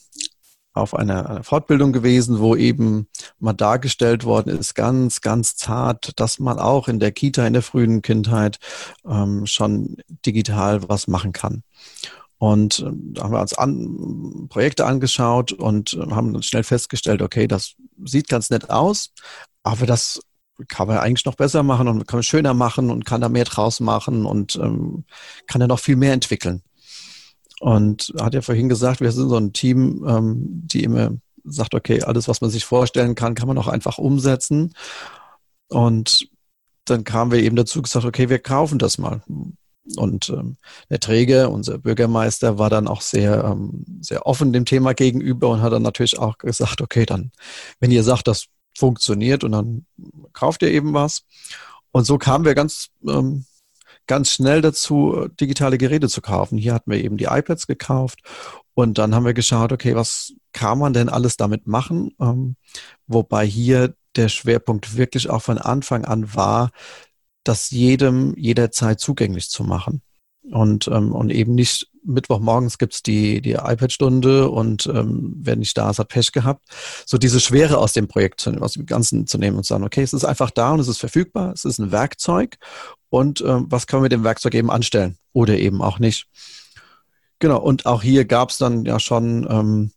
auf 0.73 0.95
einer 0.95 1.42
Fortbildung 1.42 1.92
gewesen, 1.92 2.38
wo 2.38 2.54
eben 2.54 3.09
mal 3.38 3.54
dargestellt 3.54 4.25
worden 4.25 4.56
ist, 4.59 4.75
ganz, 4.75 5.23
ganz 5.23 5.56
zart, 5.56 6.12
dass 6.21 6.38
man 6.38 6.59
auch 6.59 6.88
in 6.88 7.00
der 7.00 7.12
Kita, 7.12 7.47
in 7.47 7.54
der 7.54 7.62
frühen 7.62 8.02
Kindheit 8.02 8.59
ähm, 9.06 9.47
schon 9.47 9.97
digital 10.25 10.88
was 10.88 11.06
machen 11.06 11.33
kann. 11.33 11.62
Und 12.38 12.80
äh, 12.80 12.90
da 12.92 13.25
haben 13.25 13.33
wir 13.33 13.40
uns 13.40 13.54
an, 13.54 14.47
Projekte 14.49 14.85
angeschaut 14.85 15.52
und 15.52 15.95
äh, 15.95 16.11
haben 16.11 16.33
dann 16.33 16.42
schnell 16.42 16.64
festgestellt, 16.64 17.23
okay, 17.23 17.47
das 17.49 17.75
sieht 18.04 18.28
ganz 18.28 18.50
nett 18.50 18.68
aus, 18.68 19.12
aber 19.62 19.87
das 19.87 20.21
kann 20.68 20.88
man 20.88 20.98
eigentlich 20.98 21.25
noch 21.25 21.34
besser 21.34 21.62
machen 21.62 21.88
und 21.88 22.06
kann 22.06 22.18
man 22.18 22.22
schöner 22.22 22.54
machen 22.54 22.90
und 22.90 23.04
kann 23.04 23.20
da 23.20 23.28
mehr 23.28 23.44
draus 23.44 23.80
machen 23.80 24.26
und 24.26 24.56
ähm, 24.56 25.04
kann 25.46 25.60
da 25.60 25.66
noch 25.66 25.80
viel 25.80 25.96
mehr 25.96 26.12
entwickeln. 26.12 26.62
Und 27.60 28.12
hat 28.20 28.34
ja 28.34 28.42
vorhin 28.42 28.68
gesagt, 28.68 29.00
wir 29.00 29.12
sind 29.12 29.28
so 29.28 29.36
ein 29.36 29.52
Team, 29.52 30.04
ähm, 30.06 30.36
die 30.42 30.84
immer 30.84 31.12
sagt, 31.44 31.75
okay, 31.75 32.02
alles, 32.02 32.28
was 32.28 32.40
man 32.40 32.50
sich 32.50 32.64
vorstellen 32.64 33.14
kann, 33.14 33.34
kann 33.34 33.48
man 33.48 33.58
auch 33.58 33.68
einfach 33.68 33.98
umsetzen. 33.98 34.75
Und 35.68 36.28
dann 36.84 37.04
kamen 37.04 37.32
wir 37.32 37.38
eben 37.40 37.56
dazu 37.56 37.82
gesagt, 37.82 38.04
okay, 38.04 38.28
wir 38.28 38.38
kaufen 38.38 38.78
das 38.78 38.98
mal. 38.98 39.22
Und 39.96 40.30
ähm, 40.30 40.56
der 40.90 40.98
Träger, 40.98 41.50
unser 41.50 41.78
Bürgermeister, 41.78 42.58
war 42.58 42.70
dann 42.70 42.88
auch 42.88 43.00
sehr, 43.00 43.44
ähm, 43.44 43.84
sehr 44.00 44.26
offen 44.26 44.52
dem 44.52 44.64
Thema 44.64 44.94
gegenüber 44.94 45.48
und 45.48 45.62
hat 45.62 45.72
dann 45.72 45.82
natürlich 45.82 46.18
auch 46.18 46.38
gesagt, 46.38 46.80
okay, 46.80 47.06
dann, 47.06 47.30
wenn 47.78 47.92
ihr 47.92 48.02
sagt, 48.02 48.26
das 48.26 48.46
funktioniert 48.78 49.45
und 49.45 49.52
dann 49.52 49.87
kauft 50.33 50.62
ihr 50.62 50.71
eben 50.71 50.95
was. 50.95 51.23
Und 51.92 52.04
so 52.04 52.18
kamen 52.18 52.45
wir 52.45 52.54
ganz, 52.54 52.88
ähm, 53.06 53.45
ganz 54.06 54.30
schnell 54.30 54.62
dazu, 54.62 55.28
digitale 55.40 55.78
Geräte 55.78 56.09
zu 56.09 56.21
kaufen. 56.21 56.59
Hier 56.59 56.75
hatten 56.75 56.90
wir 56.90 57.02
eben 57.02 57.16
die 57.16 57.25
iPads 57.25 57.66
gekauft 57.66 58.21
und 58.75 58.99
dann 58.99 59.14
haben 59.14 59.25
wir 59.25 59.35
geschaut, 59.35 59.73
okay, 59.73 59.95
was 59.95 60.35
kann 60.52 60.78
man 60.78 60.92
denn 60.92 61.09
alles 61.09 61.37
damit 61.37 61.66
machen? 61.66 62.14
Ähm, 62.21 62.56
wobei 63.06 63.47
hier 63.47 63.95
der 64.16 64.28
Schwerpunkt 64.28 64.97
wirklich 64.97 65.30
auch 65.30 65.42
von 65.42 65.59
Anfang 65.59 66.04
an 66.04 66.35
war, 66.35 66.71
das 67.45 67.71
jedem 67.71 68.35
jederzeit 68.37 69.00
zugänglich 69.00 69.49
zu 69.50 69.64
machen. 69.64 70.02
Und, 70.50 70.88
ähm, 70.88 71.12
und 71.12 71.30
eben 71.30 71.54
nicht 71.54 71.88
Mittwochmorgens 72.04 72.78
gibt's 72.78 73.02
die, 73.02 73.40
die 73.40 73.52
iPad-Stunde 73.54 74.48
und 74.48 74.86
ähm, 74.86 75.34
wer 75.38 75.56
nicht 75.56 75.76
da 75.76 75.90
ist, 75.90 75.98
hat 75.98 76.08
Pech 76.08 76.30
gehabt. 76.32 76.62
So 77.04 77.18
diese 77.18 77.40
Schwere 77.40 77.78
aus 77.78 77.92
dem 77.92 78.06
Projekt, 78.06 78.40
zu, 78.40 78.50
aus 78.62 78.74
dem 78.74 78.86
Ganzen 78.86 79.26
zu 79.26 79.38
nehmen 79.38 79.56
und 79.56 79.64
zu 79.64 79.74
sagen, 79.74 79.84
okay, 79.84 80.02
es 80.02 80.12
ist 80.12 80.24
einfach 80.24 80.50
da 80.50 80.72
und 80.72 80.80
es 80.80 80.88
ist 80.88 80.98
verfügbar, 80.98 81.52
es 81.52 81.64
ist 81.64 81.78
ein 81.78 81.90
Werkzeug 81.90 82.58
und 83.10 83.40
ähm, 83.40 83.66
was 83.68 83.86
können 83.86 84.02
wir 84.02 84.06
mit 84.06 84.12
dem 84.12 84.24
Werkzeug 84.24 84.54
eben 84.54 84.70
anstellen 84.70 85.16
oder 85.32 85.58
eben 85.58 85.82
auch 85.82 85.98
nicht. 85.98 86.28
Genau, 87.38 87.60
und 87.60 87.86
auch 87.86 88.02
hier 88.02 88.24
gab's 88.24 88.58
dann 88.58 88.84
ja 88.84 88.98
schon 89.00 89.46
ähm, 89.50 89.90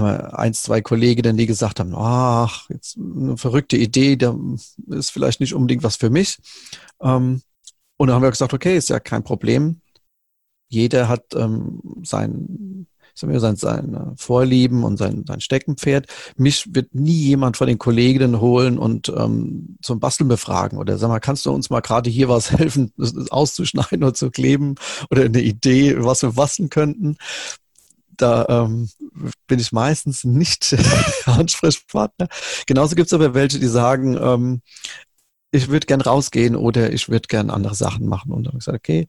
eins, 0.00 0.62
zwei 0.62 0.80
Kolleginnen, 0.80 1.36
die 1.36 1.46
gesagt 1.46 1.80
haben, 1.80 1.94
ach, 1.94 2.70
jetzt 2.70 2.96
eine 2.96 3.36
verrückte 3.36 3.76
Idee, 3.76 4.16
da 4.16 4.34
ist 4.88 5.10
vielleicht 5.10 5.40
nicht 5.40 5.54
unbedingt 5.54 5.82
was 5.82 5.96
für 5.96 6.08
mich. 6.08 6.38
Ähm, 7.02 7.42
und 8.02 8.08
dann 8.08 8.16
haben 8.16 8.22
wir 8.24 8.30
gesagt, 8.32 8.52
okay, 8.52 8.76
ist 8.76 8.88
ja 8.88 8.98
kein 8.98 9.22
Problem. 9.22 9.80
Jeder 10.68 11.06
hat 11.06 11.22
ähm, 11.36 11.80
sein, 12.02 12.88
sagen 13.14 13.32
wir, 13.32 13.38
sein, 13.38 13.54
sein 13.54 14.14
Vorlieben 14.16 14.82
und 14.82 14.96
sein, 14.96 15.22
sein 15.24 15.40
Steckenpferd. 15.40 16.08
Mich 16.36 16.74
wird 16.74 16.96
nie 16.96 17.12
jemand 17.12 17.56
von 17.56 17.68
den 17.68 17.78
Kolleginnen 17.78 18.40
holen 18.40 18.76
und 18.76 19.08
ähm, 19.16 19.76
zum 19.82 20.00
Basteln 20.00 20.26
befragen 20.26 20.78
oder 20.78 20.98
sag 20.98 21.10
mal, 21.10 21.20
kannst 21.20 21.46
du 21.46 21.52
uns 21.52 21.70
mal 21.70 21.78
gerade 21.78 22.10
hier 22.10 22.28
was 22.28 22.50
helfen, 22.58 22.92
das 22.96 23.30
auszuschneiden 23.30 24.02
oder 24.02 24.14
zu 24.14 24.32
kleben 24.32 24.74
oder 25.08 25.26
eine 25.26 25.40
Idee, 25.40 25.94
was 25.98 26.22
wir 26.22 26.32
basteln 26.32 26.70
könnten 26.70 27.18
da 28.16 28.46
ähm, 28.48 28.88
bin 29.46 29.58
ich 29.58 29.72
meistens 29.72 30.22
nicht 30.22 30.76
Ansprechpartner. 31.24 32.28
Genauso 32.66 32.94
gibt 32.94 33.06
es 33.06 33.12
aber 33.12 33.34
welche, 33.34 33.58
die 33.58 33.66
sagen, 33.66 34.16
ähm, 34.20 34.60
ich 35.52 35.68
würde 35.68 35.86
gern 35.86 36.00
rausgehen 36.00 36.56
oder 36.56 36.92
ich 36.92 37.08
würde 37.08 37.28
gern 37.28 37.50
andere 37.50 37.74
Sachen 37.74 38.06
machen. 38.06 38.32
Und 38.32 38.44
dann 38.44 38.52
habe 38.52 38.58
ich 38.58 38.64
gesagt, 38.64 38.78
okay, 38.78 39.06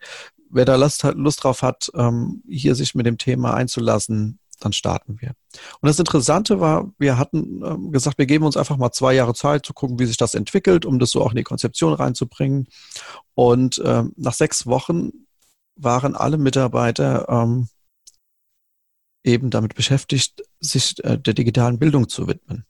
wer 0.49 0.65
da 0.65 0.75
Lust, 0.75 1.03
Lust 1.15 1.43
drauf 1.43 1.63
hat, 1.63 1.89
ähm, 1.95 2.43
hier 2.47 2.75
sich 2.75 2.93
mit 2.93 3.05
dem 3.05 3.17
Thema 3.17 3.53
einzulassen, 3.53 4.39
dann 4.59 4.73
starten 4.73 5.19
wir. 5.19 5.33
Und 5.79 5.87
das 5.87 5.99
Interessante 5.99 6.59
war, 6.59 6.91
wir 6.99 7.17
hatten 7.17 7.61
ähm, 7.65 7.91
gesagt, 7.91 8.17
wir 8.17 8.25
geben 8.25 8.45
uns 8.45 8.57
einfach 8.57 8.77
mal 8.77 8.91
zwei 8.91 9.13
Jahre 9.13 9.33
Zeit 9.33 9.65
zu 9.65 9.73
gucken, 9.73 9.99
wie 9.99 10.05
sich 10.05 10.17
das 10.17 10.35
entwickelt, 10.35 10.85
um 10.85 10.99
das 10.99 11.11
so 11.11 11.23
auch 11.23 11.31
in 11.31 11.37
die 11.37 11.43
Konzeption 11.43 11.93
reinzubringen. 11.93 12.67
Und 13.33 13.81
ähm, 13.83 14.13
nach 14.17 14.33
sechs 14.33 14.67
Wochen 14.67 15.11
waren 15.75 16.15
alle 16.15 16.37
Mitarbeiter 16.37 17.27
ähm, 17.29 17.67
eben 19.23 19.49
damit 19.49 19.75
beschäftigt, 19.75 20.43
sich 20.59 21.01
äh, 21.03 21.17
der 21.17 21.33
digitalen 21.33 21.79
Bildung 21.79 22.09
zu 22.09 22.27
widmen. 22.27 22.65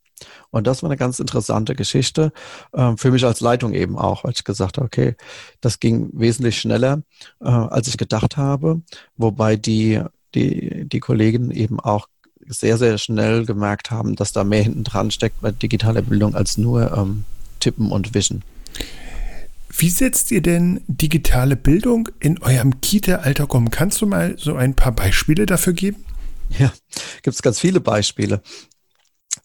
Und 0.50 0.66
das 0.66 0.82
war 0.82 0.90
eine 0.90 0.96
ganz 0.96 1.18
interessante 1.18 1.74
Geschichte, 1.74 2.32
äh, 2.72 2.96
für 2.96 3.10
mich 3.10 3.24
als 3.24 3.40
Leitung 3.40 3.72
eben 3.74 3.98
auch, 3.98 4.24
weil 4.24 4.32
ich 4.32 4.44
gesagt 4.44 4.76
habe, 4.76 4.86
okay, 4.86 5.16
das 5.60 5.80
ging 5.80 6.10
wesentlich 6.12 6.58
schneller, 6.58 7.02
äh, 7.40 7.48
als 7.48 7.88
ich 7.88 7.96
gedacht 7.96 8.36
habe, 8.36 8.82
wobei 9.16 9.56
die, 9.56 10.00
die, 10.34 10.88
die 10.88 11.00
Kollegen 11.00 11.50
eben 11.50 11.80
auch 11.80 12.08
sehr, 12.46 12.76
sehr 12.76 12.98
schnell 12.98 13.46
gemerkt 13.46 13.90
haben, 13.90 14.16
dass 14.16 14.32
da 14.32 14.44
mehr 14.44 14.62
hinten 14.62 14.84
dran 14.84 15.10
steckt 15.10 15.40
bei 15.40 15.50
digitaler 15.50 16.02
Bildung 16.02 16.34
als 16.34 16.58
nur 16.58 16.92
ähm, 16.96 17.24
Tippen 17.60 17.90
und 17.90 18.14
Wischen. 18.14 18.42
Wie 19.76 19.88
setzt 19.90 20.30
ihr 20.30 20.42
denn 20.42 20.82
digitale 20.86 21.56
Bildung 21.56 22.08
in 22.20 22.40
eurem 22.42 22.80
Kita-Alltag 22.80 23.52
um? 23.54 23.70
Kannst 23.70 24.00
du 24.00 24.06
mal 24.06 24.36
so 24.38 24.54
ein 24.54 24.74
paar 24.74 24.92
Beispiele 24.92 25.46
dafür 25.46 25.72
geben? 25.72 26.04
Ja, 26.58 26.72
gibt 27.22 27.34
es 27.34 27.42
ganz 27.42 27.58
viele 27.58 27.80
Beispiele. 27.80 28.42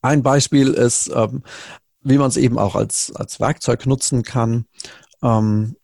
Ein 0.02 0.24
Beispiel 0.24 0.70
ist, 0.70 1.12
ähm, 1.14 1.44
wie 2.02 2.18
man 2.18 2.30
es 2.30 2.38
eben 2.38 2.58
auch 2.58 2.76
als, 2.76 3.12
als 3.16 3.40
Werkzeug 3.40 3.86
nutzen 3.86 4.24
kann. 4.24 4.66
Ähm, 5.22 5.76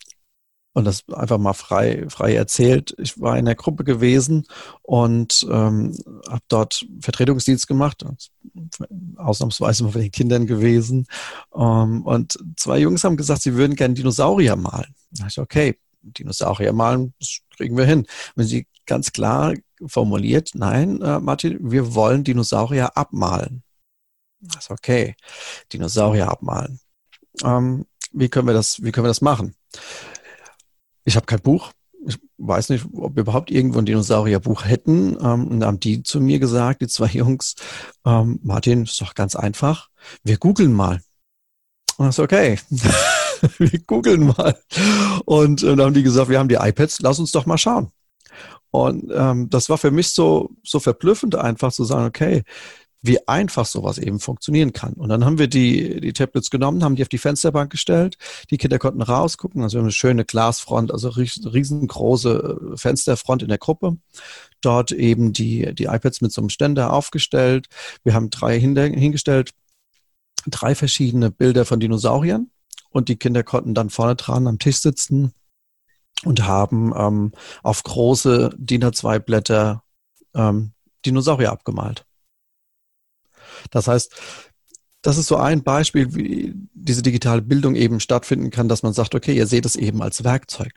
und 0.75 0.83
das 0.83 1.07
einfach 1.07 1.37
mal 1.37 1.53
frei, 1.53 2.05
frei 2.09 2.35
erzählt. 2.35 2.93
Ich 2.99 3.19
war 3.21 3.37
in 3.37 3.45
der 3.45 3.55
Gruppe 3.55 3.85
gewesen 3.85 4.45
und 4.81 5.47
ähm, 5.49 5.97
habe 6.29 6.41
dort 6.49 6.85
Vertretungsdienst 6.99 7.65
gemacht, 7.65 8.05
ausnahmsweise 9.15 9.85
mal 9.85 9.93
für 9.93 9.99
den 9.99 10.11
Kindern 10.11 10.45
gewesen. 10.45 11.07
Ähm, 11.55 12.01
und 12.03 12.37
zwei 12.57 12.79
Jungs 12.79 13.05
haben 13.05 13.15
gesagt, 13.15 13.43
sie 13.43 13.55
würden 13.55 13.77
gerne 13.77 13.93
Dinosaurier 13.93 14.57
malen. 14.57 14.93
Da 15.11 15.27
ich, 15.27 15.39
okay, 15.39 15.79
Dinosaurier 16.01 16.73
malen, 16.73 17.13
das 17.19 17.39
kriegen 17.55 17.77
wir 17.77 17.85
hin. 17.85 18.05
Wenn 18.35 18.45
sie 18.45 18.67
ganz 18.85 19.13
klar 19.13 19.53
formuliert, 19.87 20.51
nein, 20.55 21.01
äh, 21.01 21.21
Martin, 21.21 21.71
wir 21.71 21.95
wollen 21.95 22.25
Dinosaurier 22.25 22.97
abmalen. 22.97 23.63
Das 24.39 24.65
ist 24.65 24.71
okay. 24.71 25.15
Dinosaurier 25.71 26.29
abmalen. 26.29 26.79
Ähm, 27.43 27.85
wie 28.11 28.29
können 28.29 28.47
wir 28.47 28.53
das, 28.53 28.81
wie 28.83 28.91
können 28.91 29.05
wir 29.05 29.09
das 29.09 29.21
machen? 29.21 29.55
Ich 31.03 31.15
habe 31.15 31.25
kein 31.25 31.41
Buch. 31.41 31.71
Ich 32.07 32.17
weiß 32.37 32.69
nicht, 32.69 32.85
ob 32.93 33.15
wir 33.15 33.21
überhaupt 33.21 33.49
irgendwo 33.49 33.79
ein 33.79 33.85
Dinosaurierbuch 33.85 34.65
hätten. 34.65 35.17
Ähm, 35.21 35.47
und 35.47 35.63
haben 35.63 35.79
die 35.79 36.03
zu 36.03 36.19
mir 36.21 36.39
gesagt, 36.39 36.81
die 36.81 36.87
zwei 36.87 37.07
Jungs, 37.13 37.55
ähm, 38.05 38.39
Martin, 38.43 38.83
ist 38.83 39.01
doch 39.01 39.15
ganz 39.15 39.35
einfach. 39.35 39.89
Wir 40.23 40.37
googeln 40.37 40.73
mal. 40.73 41.01
Und 41.97 42.07
das 42.07 42.15
ist 42.15 42.23
okay. 42.23 42.59
wir 43.57 43.79
googeln 43.85 44.27
mal. 44.27 44.57
Und 45.25 45.63
äh, 45.63 45.75
dann 45.75 45.87
haben 45.87 45.93
die 45.93 46.03
gesagt, 46.03 46.29
wir 46.29 46.39
haben 46.39 46.49
die 46.49 46.55
iPads, 46.55 46.99
lass 47.01 47.19
uns 47.19 47.31
doch 47.31 47.45
mal 47.45 47.57
schauen. 47.57 47.91
Und 48.71 49.09
ähm, 49.15 49.49
das 49.49 49.69
war 49.69 49.77
für 49.77 49.91
mich 49.91 50.09
so, 50.09 50.49
so 50.63 50.81
verblüffend 50.81 51.35
einfach 51.35 51.71
zu 51.71 51.85
sagen, 51.85 52.07
okay, 52.07 52.43
wie 53.05 53.27
einfach 53.27 53.65
sowas 53.65 53.97
eben 53.97 54.19
funktionieren 54.19 54.73
kann. 54.73 54.93
Und 54.93 55.09
dann 55.09 55.25
haben 55.25 55.37
wir 55.37 55.47
die, 55.47 56.01
die 56.01 56.13
Tablets 56.13 56.49
genommen, 56.49 56.83
haben 56.83 56.95
die 56.95 57.03
auf 57.03 57.09
die 57.09 57.17
Fensterbank 57.17 57.71
gestellt. 57.71 58.17
Die 58.49 58.57
Kinder 58.57 58.79
konnten 58.79 59.01
rausgucken. 59.01 59.61
Also 59.61 59.75
wir 59.75 59.79
haben 59.79 59.85
eine 59.85 59.91
schöne 59.91 60.25
Glasfront, 60.25 60.91
also 60.91 61.09
riesengroße 61.09 62.71
äh, 62.73 62.77
Fensterfront 62.77 63.43
in 63.43 63.49
der 63.49 63.57
Gruppe. 63.57 63.97
Dort 64.61 64.91
eben 64.91 65.33
die, 65.33 65.75
die 65.75 65.85
iPads 65.85 66.21
mit 66.21 66.31
so 66.31 66.41
einem 66.41 66.49
Ständer 66.49 66.93
aufgestellt. 66.93 67.67
Wir 68.03 68.13
haben 68.13 68.29
drei 68.29 68.59
hingestellt, 68.59 69.51
drei 70.47 70.73
verschiedene 70.73 71.29
Bilder 71.29 71.65
von 71.65 71.79
Dinosauriern. 71.79 72.49
Und 72.89 73.09
die 73.09 73.17
Kinder 73.17 73.43
konnten 73.43 73.73
dann 73.73 73.89
vorne 73.89 74.15
dran 74.15 74.47
am 74.47 74.57
Tisch 74.57 74.77
sitzen 74.77 75.33
und 76.23 76.47
haben 76.47 76.93
ähm, 76.95 77.33
auf 77.61 77.83
große 77.83 78.51
DIN 78.57 78.83
A2 78.83 79.19
Blätter 79.19 79.83
ähm, 80.33 80.71
Dinosaurier 81.05 81.51
abgemalt. 81.51 82.05
Das 83.71 83.87
heißt, 83.87 84.13
das 85.01 85.17
ist 85.17 85.27
so 85.27 85.37
ein 85.37 85.63
Beispiel, 85.63 86.15
wie 86.15 86.53
diese 86.73 87.03
digitale 87.03 87.41
Bildung 87.41 87.75
eben 87.75 87.99
stattfinden 87.99 88.49
kann, 88.49 88.67
dass 88.67 88.81
man 88.81 88.93
sagt, 88.93 89.13
okay, 89.13 89.35
ihr 89.35 89.45
seht 89.45 89.65
es 89.65 89.75
eben 89.75 90.01
als 90.01 90.23
Werkzeug. 90.23 90.73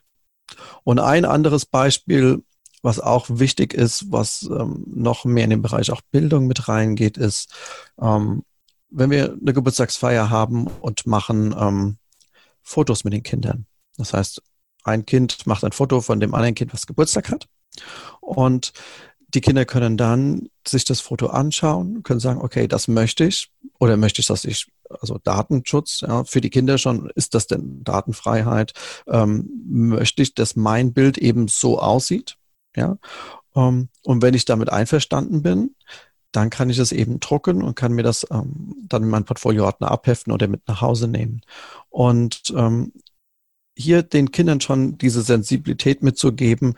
Und 0.85 0.99
ein 0.99 1.25
anderes 1.25 1.65
Beispiel, 1.65 2.43
was 2.83 3.01
auch 3.01 3.27
wichtig 3.29 3.75
ist, 3.75 4.13
was 4.13 4.43
ähm, 4.43 4.85
noch 4.87 5.25
mehr 5.25 5.45
in 5.45 5.51
den 5.51 5.63
Bereich 5.63 5.91
auch 5.91 6.01
Bildung 6.11 6.47
mit 6.47 6.69
reingeht, 6.69 7.17
ist, 7.17 7.53
ähm, 8.01 8.45
wenn 8.91 9.11
wir 9.11 9.37
eine 9.41 9.53
Geburtstagsfeier 9.53 10.31
haben 10.31 10.67
und 10.67 11.07
machen 11.07 11.55
ähm, 11.59 11.99
Fotos 12.63 13.05
mit 13.05 13.13
den 13.13 13.23
Kindern. 13.23 13.67
Das 13.97 14.13
heißt, 14.13 14.43
ein 14.85 15.07
Kind 15.07 15.47
macht 15.47 15.65
ein 15.65 15.73
Foto 15.73 16.01
von 16.01 16.21
dem 16.21 16.35
anderen 16.35 16.55
Kind, 16.55 16.73
was 16.73 16.87
Geburtstag 16.87 17.31
hat. 17.31 17.47
Und 18.21 18.73
die 19.29 19.41
Kinder 19.41 19.65
können 19.65 19.97
dann 19.97 20.49
sich 20.67 20.85
das 20.85 21.01
Foto 21.01 21.27
anschauen, 21.27 22.03
können 22.03 22.21
sagen, 22.21 22.41
okay, 22.41 22.67
das 22.67 22.89
möchte 22.89 23.25
ich 23.25 23.51
oder 23.79 23.97
möchte 23.97 24.21
ich, 24.21 24.27
dass 24.27 24.45
ich, 24.45 24.67
also 24.89 25.19
Datenschutz, 25.23 26.01
ja, 26.01 26.25
für 26.25 26.41
die 26.41 26.51
Kinder 26.51 26.79
schon, 26.79 27.11
ist 27.15 27.35
das 27.35 27.47
denn 27.47 27.85
Datenfreiheit? 27.85 28.73
Ähm, 29.07 29.49
möchte 29.69 30.23
ich, 30.23 30.35
dass 30.35 30.57
mein 30.57 30.95
Bild 30.95 31.19
eben 31.19 31.47
so 31.49 31.79
aussieht? 31.79 32.37
Ja. 32.75 32.97
Ähm, 33.55 33.89
und 34.03 34.23
wenn 34.23 34.35
ich 34.35 34.47
damit 34.47 34.71
einverstanden 34.71 35.43
bin, 35.43 35.75
dann 36.33 36.51
kann 36.51 36.71
ich 36.71 36.79
es 36.79 36.93
eben 36.93 37.21
drucken 37.21 37.63
und 37.63 37.75
kann 37.75 37.93
mir 37.93 38.03
das 38.03 38.27
ähm, 38.31 38.75
dann 38.83 39.03
in 39.03 39.09
meinen 39.11 39.25
Portfolioordner 39.25 39.91
abheften 39.91 40.33
oder 40.33 40.49
mit 40.49 40.67
nach 40.69 40.81
Hause 40.81 41.09
nehmen. 41.09 41.43
Und 41.91 42.53
ähm, 42.57 42.93
hier 43.77 44.03
den 44.03 44.33
Kindern 44.33 44.61
schon 44.61 44.99
diese 44.99 45.23
Sensibilität 45.23 46.03
mitzugeben, 46.03 46.75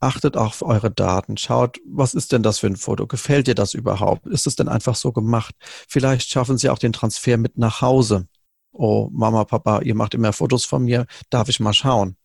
achtet 0.00 0.36
auf 0.36 0.62
eure 0.62 0.90
Daten. 0.90 1.36
Schaut, 1.36 1.78
was 1.84 2.14
ist 2.14 2.32
denn 2.32 2.42
das 2.42 2.58
für 2.58 2.66
ein 2.66 2.76
Foto? 2.76 3.06
Gefällt 3.06 3.46
dir 3.46 3.54
das 3.54 3.74
überhaupt? 3.74 4.26
Ist 4.26 4.46
es 4.46 4.56
denn 4.56 4.68
einfach 4.68 4.96
so 4.96 5.12
gemacht? 5.12 5.54
Vielleicht 5.60 6.30
schaffen 6.30 6.58
sie 6.58 6.70
auch 6.70 6.78
den 6.78 6.92
Transfer 6.92 7.36
mit 7.36 7.58
nach 7.58 7.82
Hause. 7.82 8.26
Oh, 8.72 9.08
Mama, 9.12 9.44
Papa, 9.44 9.80
ihr 9.80 9.94
macht 9.94 10.14
immer 10.14 10.32
Fotos 10.32 10.64
von 10.64 10.84
mir. 10.84 11.06
Darf 11.28 11.48
ich 11.48 11.60
mal 11.60 11.74
schauen? 11.74 12.16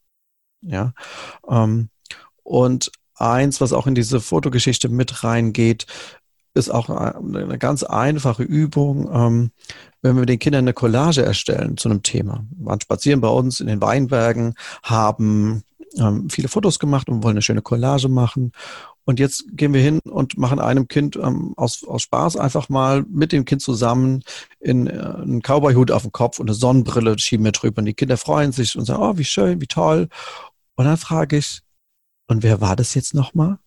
Ja. 0.61 0.93
Ähm, 1.49 1.89
und 2.43 2.91
eins, 3.15 3.61
was 3.61 3.73
auch 3.73 3.87
in 3.87 3.95
diese 3.95 4.21
Fotogeschichte 4.21 4.89
mit 4.89 5.23
reingeht, 5.23 5.85
ist 6.53 6.69
auch 6.69 6.89
eine 6.89 7.57
ganz 7.57 7.83
einfache 7.83 8.43
Übung, 8.43 9.09
ähm, 9.13 9.51
wenn 10.01 10.15
wir 10.15 10.25
den 10.25 10.39
Kindern 10.39 10.63
eine 10.63 10.73
Collage 10.73 11.21
erstellen 11.23 11.75
zu 11.75 11.89
einem 11.89 12.01
Thema. 12.01 12.45
Wir 12.51 12.67
waren 12.67 12.79
spazieren 12.79 13.19
bei 13.19 13.27
uns 13.27 13.59
in 13.59 13.67
den 13.67 13.81
Weinbergen, 13.81 14.53
haben 14.81 15.63
ähm, 15.97 16.29
viele 16.29 16.47
Fotos 16.47 16.79
gemacht 16.79 17.09
und 17.09 17.23
wollen 17.23 17.35
eine 17.35 17.41
schöne 17.41 17.61
Collage 17.61 18.09
machen. 18.09 18.51
Und 19.05 19.19
jetzt 19.19 19.45
gehen 19.51 19.73
wir 19.73 19.81
hin 19.81 19.99
und 20.03 20.37
machen 20.37 20.59
einem 20.59 20.87
Kind 20.87 21.15
ähm, 21.15 21.53
aus, 21.57 21.83
aus 21.83 22.01
Spaß 22.03 22.37
einfach 22.37 22.69
mal 22.69 23.03
mit 23.09 23.31
dem 23.31 23.45
Kind 23.45 23.61
zusammen 23.61 24.23
in, 24.59 24.87
äh, 24.87 24.91
einen 24.91 25.41
Cowboy-Hut 25.41 25.91
auf 25.91 26.01
dem 26.01 26.11
Kopf 26.11 26.39
und 26.39 26.49
eine 26.49 26.55
Sonnenbrille 26.55 27.17
schieben 27.19 27.45
wir 27.45 27.51
drüber. 27.51 27.79
Und 27.79 27.85
die 27.85 27.93
Kinder 27.93 28.17
freuen 28.17 28.51
sich 28.51 28.75
und 28.75 28.85
sagen, 28.85 29.03
oh, 29.03 29.17
wie 29.17 29.23
schön, 29.23 29.61
wie 29.61 29.67
toll. 29.67 30.09
Und 30.75 30.85
dann 30.85 30.97
frage 30.97 31.37
ich, 31.37 31.61
und 32.27 32.41
wer 32.41 32.61
war 32.61 32.75
das 32.75 32.95
jetzt 32.95 33.13
nochmal? 33.13 33.59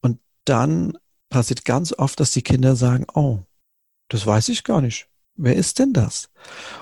Und 0.00 0.20
dann 0.44 0.96
passiert 1.28 1.64
ganz 1.64 1.92
oft, 1.92 2.20
dass 2.20 2.30
die 2.30 2.42
Kinder 2.42 2.76
sagen, 2.76 3.06
oh, 3.14 3.40
das 4.08 4.24
weiß 4.24 4.48
ich 4.50 4.62
gar 4.62 4.80
nicht. 4.80 5.08
Wer 5.36 5.56
ist 5.56 5.78
denn 5.78 5.92
das? 5.92 6.28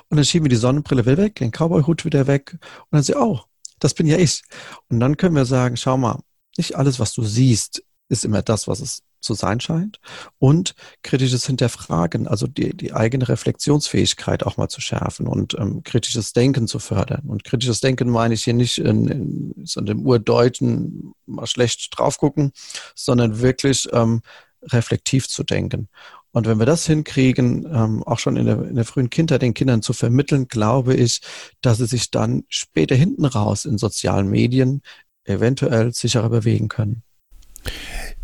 Und 0.09 0.17
dann 0.17 0.25
schieben 0.25 0.45
wir 0.45 0.51
die 0.51 0.57
Sonnenbrille 0.57 1.07
wieder 1.07 1.19
weg, 1.19 1.37
den 1.37 1.51
Cowboy-Hut 1.51 2.05
wieder 2.05 2.27
weg 2.27 2.53
und 2.53 2.93
dann 2.93 3.03
sie, 3.03 3.17
oh, 3.17 3.41
das 3.79 3.95
bin 3.95 4.07
ja 4.07 4.19
ich. 4.19 4.43
Und 4.88 5.01
dann 5.01 5.17
können 5.17 5.35
wir 5.35 5.45
sagen, 5.45 5.77
schau 5.77 5.97
mal, 5.97 6.21
nicht 6.57 6.77
alles, 6.77 7.01
was 7.01 7.15
du 7.15 7.23
siehst, 7.25 7.83
ist 8.09 8.25
immer 8.25 8.43
das, 8.43 8.69
was 8.69 8.81
es 8.81 9.03
zu 9.23 9.35
sein 9.35 9.61
scheint. 9.61 10.01
Und 10.38 10.75
kritisches 11.03 11.47
Hinterfragen, 11.47 12.27
also 12.27 12.47
die, 12.47 12.77
die 12.77 12.93
eigene 12.93 13.29
Reflexionsfähigkeit 13.29 14.45
auch 14.45 14.57
mal 14.57 14.69
zu 14.69 14.81
schärfen 14.81 15.27
und 15.27 15.55
ähm, 15.59 15.83
kritisches 15.83 16.33
Denken 16.33 16.67
zu 16.67 16.79
fördern. 16.79 17.23
Und 17.29 17.45
kritisches 17.45 17.81
Denken 17.81 18.11
meine 18.11 18.35
ich 18.35 18.45
hier 18.45 18.55
nicht 18.55 18.79
in, 18.79 19.09
in, 19.09 19.65
in 19.75 19.87
dem 19.87 20.05
Urdeutschen 20.05 21.15
mal 21.25 21.47
schlecht 21.47 21.97
drauf 21.97 22.19
gucken, 22.19 22.53
sondern 22.95 23.41
wirklich 23.41 23.88
ähm, 23.93 24.21
reflektiv 24.65 25.29
zu 25.29 25.43
denken. 25.45 25.88
Und 26.33 26.47
wenn 26.47 26.59
wir 26.59 26.66
das 26.66 26.87
hinkriegen, 26.87 27.66
ähm, 27.71 28.03
auch 28.03 28.18
schon 28.18 28.37
in 28.37 28.47
der, 28.47 28.62
in 28.62 28.75
der 28.75 28.87
frühen 28.87 29.11
Kindheit 29.11 29.42
den 29.42 29.55
Kindern 29.55 29.83
zu 29.83 29.92
vermitteln, 29.92 30.49
glaube 30.49 30.95
ich, 30.95 31.21
dass 31.61 31.79
sie 31.79 31.87
sich 31.87 32.11
dann 32.11 32.45
später 32.49 32.95
hinten 32.95 33.27
raus 33.27 33.66
in 33.66 33.77
sozialen 33.79 34.29
Medien 34.29 34.81
eventuell 35.25 35.92
sicherer 35.92 36.31
bewegen 36.31 36.68
können. 36.68 37.03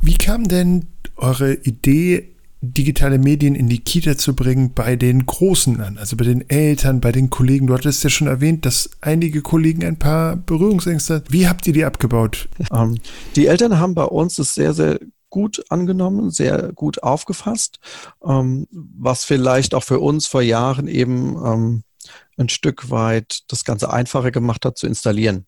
Wie 0.01 0.17
kam 0.17 0.49
denn 0.49 0.87
eure 1.17 1.55
Idee, 1.55 2.35
digitale 2.61 3.19
Medien 3.19 3.55
in 3.55 3.69
die 3.69 3.79
Kita 3.79 4.17
zu 4.17 4.35
bringen, 4.35 4.73
bei 4.75 4.97
den 4.97 5.27
Großen 5.27 5.81
an, 5.81 5.99
also 5.99 6.17
bei 6.17 6.25
den 6.25 6.49
Eltern, 6.49 7.01
bei 7.01 7.13
den 7.13 7.31
Kollegen? 7.31 7.67
Du 7.67 7.75
hattest 7.75 8.03
ja 8.05 8.11
schon 8.11 8.27
erwähnt, 8.27 8.65
dass 8.65 8.91
einige 9.01 9.43
Kollegen 9.43 9.85
ein 9.85 9.99
paar 9.99 10.37
Berührungsängste. 10.37 11.23
Wie 11.29 11.47
habt 11.47 11.67
ihr 11.67 11.73
die 11.75 11.85
abgebaut? 11.85 12.49
Ähm, 12.73 12.99
die 13.37 13.47
Eltern 13.47 13.79
haben 13.79 13.95
bei 13.95 14.05
uns 14.05 14.37
das 14.37 14.55
sehr, 14.55 14.73
sehr 14.73 14.99
gut 15.31 15.65
angenommen, 15.69 16.31
sehr 16.31 16.73
gut 16.73 17.03
aufgefasst, 17.03 17.79
ähm, 18.25 18.67
was 18.71 19.25
vielleicht 19.25 19.75
auch 19.75 19.85
für 19.85 20.01
uns 20.01 20.27
vor 20.27 20.43
Jahren 20.43 20.89
eben 20.89 21.37
ähm, 21.45 21.83
ein 22.37 22.49
Stück 22.49 22.91
weit 22.91 23.41
das 23.49 23.65
Ganze 23.65 23.93
einfacher 23.93 24.31
gemacht 24.31 24.65
hat 24.65 24.79
zu 24.79 24.87
installieren. 24.87 25.47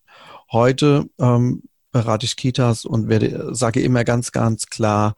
Heute 0.51 1.09
ähm, 1.19 1.63
berate 1.91 2.25
ich 2.25 2.35
Kitas 2.35 2.85
und 2.85 3.09
werde, 3.09 3.53
sage 3.55 3.81
immer 3.81 4.03
ganz, 4.03 4.31
ganz 4.31 4.67
klar, 4.67 5.15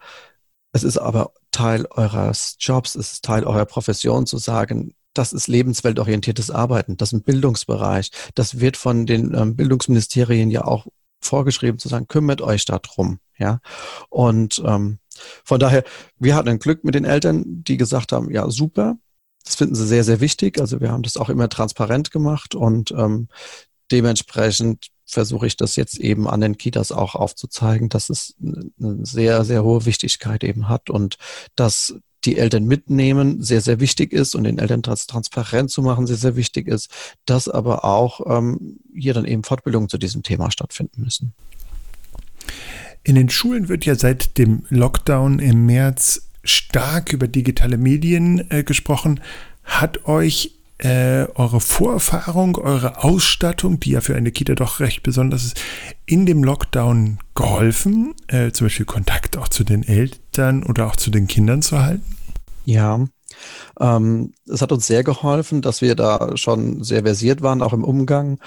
es 0.72 0.84
ist 0.84 0.98
aber 0.98 1.32
Teil 1.52 1.86
eures 1.92 2.58
Jobs, 2.60 2.96
es 2.96 3.14
ist 3.14 3.26
Teil 3.26 3.44
eurer 3.44 3.66
Profession 3.66 4.26
zu 4.26 4.38
sagen, 4.38 4.96
das 5.14 5.32
ist 5.32 5.48
lebensweltorientiertes 5.48 6.50
Arbeiten, 6.50 6.98
das 6.98 7.10
ist 7.10 7.14
ein 7.14 7.24
Bildungsbereich. 7.24 8.10
Das 8.34 8.60
wird 8.60 8.78
von 8.78 9.06
den 9.06 9.34
ähm, 9.36 9.56
Bildungsministerien 9.56 10.50
ja 10.50 10.66
auch 10.66 10.88
vorgeschrieben 11.26 11.80
zu 11.80 11.88
sagen, 11.90 12.08
kümmert 12.08 12.42
euch 12.42 12.66
darum. 12.66 13.20
Ja, 13.38 13.60
und 14.10 14.62
ähm, 14.66 15.00
von 15.44 15.60
daher, 15.60 15.84
wir 16.18 16.36
hatten 16.36 16.50
ein 16.50 16.60
Glück 16.60 16.84
mit 16.84 16.96
den 16.96 17.06
Eltern, 17.06 17.44
die 17.64 17.78
gesagt 17.78 18.12
haben, 18.12 18.32
ja, 18.32 18.50
super, 18.50 18.98
das 19.44 19.56
finden 19.56 19.76
sie 19.76 19.88
sehr, 19.88 20.04
sehr 20.04 20.22
wichtig. 20.22 20.60
Also 20.60 20.82
wir 20.82 20.92
haben 20.92 21.04
das 21.04 21.18
auch 21.18 21.30
immer 21.30 21.50
transparent 21.50 22.12
gemacht 22.12 22.56
und 22.56 22.92
ähm, 22.92 23.28
dementsprechend 23.92 24.88
versuche 25.06 25.48
ich 25.48 25.58
das 25.58 25.76
jetzt 25.76 26.00
eben 26.00 26.28
an 26.28 26.42
den 26.42 26.58
Kitas 26.58 26.92
auch 26.92 27.16
aufzuzeigen, 27.16 27.90
dass 27.90 28.10
es 28.10 28.36
eine 28.42 29.06
sehr, 29.06 29.44
sehr 29.44 29.64
hohe 29.64 29.86
Wichtigkeit 29.86 30.44
eben 30.44 30.70
hat 30.70 30.90
und 30.90 31.18
dass 31.56 31.96
die 32.26 32.38
Eltern 32.38 32.66
mitnehmen 32.66 33.42
sehr, 33.42 33.62
sehr 33.62 33.80
wichtig 33.80 34.14
ist 34.14 34.36
und 34.36 34.46
den 34.46 34.60
Eltern 34.60 34.82
das 34.82 35.08
transparent 35.08 35.72
zu 35.72 35.82
machen 35.82 36.08
sehr, 36.08 36.18
sehr 36.18 36.36
wichtig 36.36 36.68
ist, 36.68 36.90
dass 37.26 37.48
aber 37.48 37.86
auch 37.86 38.22
ähm, 38.26 38.80
hier 38.96 39.14
dann 39.14 39.26
eben 39.26 39.44
Fortbildungen 39.44 39.90
zu 39.90 39.98
diesem 39.98 40.24
Thema 40.24 40.52
stattfinden 40.52 41.02
müssen. 41.04 41.34
In 43.04 43.16
den 43.16 43.30
Schulen 43.30 43.68
wird 43.68 43.86
ja 43.86 43.96
seit 43.96 44.38
dem 44.38 44.66
Lockdown 44.70 45.40
im 45.40 45.66
März 45.66 46.30
stark 46.44 47.12
über 47.12 47.28
digitale 47.28 47.78
Medien 47.78 48.50
äh, 48.50 48.64
gesprochen. 48.64 49.20
Hat 49.64 50.06
euch 50.08 50.56
äh, 50.80 51.28
eure 51.36 51.60
Vorerfahrung, 51.60 52.58
eure 52.58 53.04
Ausstattung, 53.04 53.80
die 53.80 53.92
ja 53.92 54.02
für 54.02 54.16
eine 54.16 54.32
Kita 54.32 54.56
doch 54.56 54.80
recht 54.80 55.04
besonders 55.04 55.46
ist, 55.46 55.62
in 56.06 56.26
dem 56.26 56.44
Lockdown 56.44 57.20
geholfen, 57.36 58.14
äh, 58.28 58.52
zum 58.52 58.66
Beispiel 58.66 58.86
Kontakt 58.86 59.38
auch 59.38 59.48
zu 59.48 59.64
den 59.64 59.84
Eltern 59.84 60.64
oder 60.64 60.88
auch 60.88 60.96
zu 60.96 61.10
den 61.12 61.28
Kindern 61.28 61.62
zu 61.62 61.80
halten? 61.80 62.04
Ja, 62.66 63.06
ähm, 63.80 64.34
es 64.48 64.62
hat 64.62 64.72
uns 64.72 64.88
sehr 64.88 65.04
geholfen, 65.04 65.62
dass 65.62 65.82
wir 65.82 65.96
da 65.96 66.36
schon 66.38 66.84
sehr 66.84 67.04
versiert 67.04 67.42
waren, 67.42 67.62
auch 67.62 67.74
im 67.74 67.84
Umgang. 67.84 68.40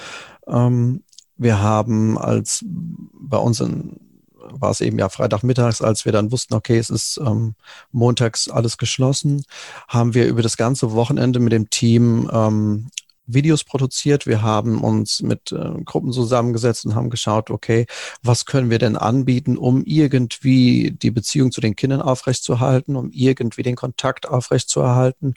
Ähm, 0.47 1.03
wir 1.37 1.61
haben 1.61 2.19
als 2.19 2.65
bei 3.13 3.37
uns 3.37 3.61
in 3.61 4.06
war 4.53 4.71
es 4.71 4.81
eben 4.81 4.99
ja 4.99 5.09
Freitagmittags, 5.09 5.83
als 5.83 6.05
wir 6.05 6.13
dann 6.13 6.33
wussten, 6.33 6.55
okay, 6.55 6.79
es 6.79 6.91
ist 6.91 7.21
ähm, 7.25 7.55
montags 7.93 8.49
alles 8.49 8.79
geschlossen, 8.79 9.45
haben 9.89 10.15
wir 10.15 10.27
über 10.27 10.43
das 10.43 10.57
ganze 10.57 10.93
Wochenende 10.93 11.41
mit 11.41 11.53
dem 11.53 11.71
Team 11.71 12.31
ähm, 12.33 12.89
Videos 13.27 13.65
produziert. 13.65 14.27
Wir 14.27 14.43
haben 14.43 14.83
uns 14.83 15.21
mit 15.21 15.53
äh, 15.53 15.83
Gruppen 15.85 16.13
zusammengesetzt 16.13 16.87
und 16.87 16.95
haben 16.95 17.11
geschaut, 17.11 17.51
okay, 17.51 17.87
was 18.23 18.47
können 18.47 18.71
wir 18.71 18.79
denn 18.79 18.97
anbieten, 18.97 19.59
um 19.59 19.83
irgendwie 19.85 20.93
die 20.93 21.11
Beziehung 21.11 21.51
zu 21.51 21.61
den 21.61 21.77
Kindern 21.77 22.01
aufrechtzuerhalten, 22.01 22.97
um 22.97 23.11
irgendwie 23.11 23.63
den 23.63 23.77
Kontakt 23.77 24.29
aufrechtzuerhalten 24.29 25.35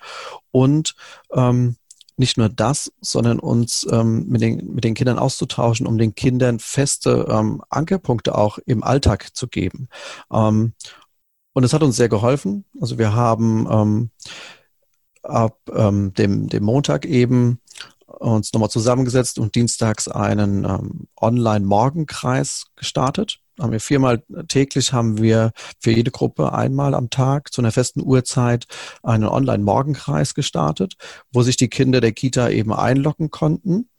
und 0.52 0.96
ähm, 1.34 1.76
nicht 2.20 2.38
nur 2.38 2.50
das, 2.50 2.92
sondern 3.02 3.40
uns 3.40 3.88
ähm, 3.90 4.28
mit, 4.28 4.42
den, 4.42 4.74
mit 4.74 4.84
den 4.84 4.94
Kindern 4.94 5.18
auszutauschen, 5.18 5.88
um 5.88 5.98
den 5.98 6.16
Kindern 6.16 6.60
feste 6.60 7.28
ähm, 7.30 7.64
Ankerpunkte 7.70 8.38
auch 8.38 8.60
im 8.66 8.84
Alltag 8.84 9.36
zu 9.36 9.48
geben. 9.48 9.88
Ähm, 10.32 10.74
und 11.54 11.64
es 11.64 11.74
hat 11.74 11.82
uns 11.82 11.96
sehr 11.96 12.10
geholfen. 12.10 12.66
Also 12.80 12.98
wir 12.98 13.14
haben 13.14 13.68
ähm, 13.72 14.10
ab 15.24 15.58
ähm, 15.74 16.14
dem, 16.14 16.50
dem 16.50 16.64
Montag 16.64 17.06
eben 17.06 17.62
uns 18.06 18.52
nochmal 18.54 18.70
zusammengesetzt 18.70 19.40
und 19.40 19.56
dienstags 19.56 20.08
einen 20.10 20.66
ähm, 20.66 21.08
Online-Morgenkreis 21.20 22.66
gestartet. 22.76 23.40
Haben 23.60 23.72
wir 23.72 23.80
viermal 23.80 24.24
täglich 24.48 24.94
haben 24.94 25.22
wir 25.22 25.52
für 25.80 25.92
jede 25.92 26.12
Gruppe 26.12 26.54
einmal 26.54 26.94
am 26.94 27.10
Tag 27.10 27.52
zu 27.52 27.62
einer 27.62 27.72
festen 27.72 28.02
Uhrzeit 28.02 28.66
einen 29.04 29.26
Online-Morgenkreis 29.26 30.34
gestartet, 30.34 30.96
wo 31.32 31.42
sich 31.42 31.58
die 31.58 31.68
Kinder 31.70 32.02
der 32.02 32.14
Kita 32.14 32.50
eben 32.50 32.74
einloggen 32.74 33.30
konnten 33.30 33.90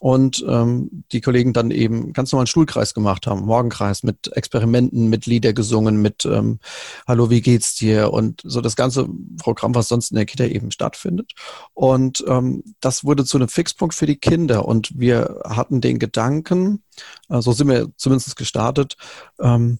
und 0.00 0.44
ähm, 0.48 1.04
die 1.12 1.20
Kollegen 1.20 1.52
dann 1.52 1.70
eben 1.70 2.12
ganz 2.12 2.32
normalen 2.32 2.46
Schulkreis 2.46 2.94
gemacht 2.94 3.26
haben, 3.26 3.44
Morgenkreis 3.44 4.02
mit 4.02 4.30
Experimenten, 4.36 5.08
mit 5.08 5.26
Lieder 5.26 5.52
gesungen, 5.52 6.00
mit 6.00 6.24
ähm, 6.24 6.60
Hallo, 7.06 7.30
wie 7.30 7.40
geht's 7.40 7.74
dir 7.74 8.12
und 8.12 8.40
so 8.44 8.60
das 8.60 8.76
ganze 8.76 9.08
Programm, 9.38 9.74
was 9.74 9.88
sonst 9.88 10.10
in 10.10 10.16
der 10.16 10.26
Kita 10.26 10.44
eben 10.44 10.70
stattfindet. 10.70 11.32
Und 11.74 12.24
ähm, 12.28 12.62
das 12.80 13.04
wurde 13.04 13.24
zu 13.24 13.38
einem 13.38 13.48
Fixpunkt 13.48 13.94
für 13.94 14.06
die 14.06 14.16
Kinder 14.16 14.66
und 14.66 14.98
wir 14.98 15.40
hatten 15.44 15.80
den 15.80 15.98
Gedanken, 15.98 16.82
äh, 17.28 17.40
so 17.40 17.52
sind 17.52 17.68
wir 17.68 17.90
zumindest 17.96 18.36
gestartet, 18.36 18.96
ähm, 19.40 19.78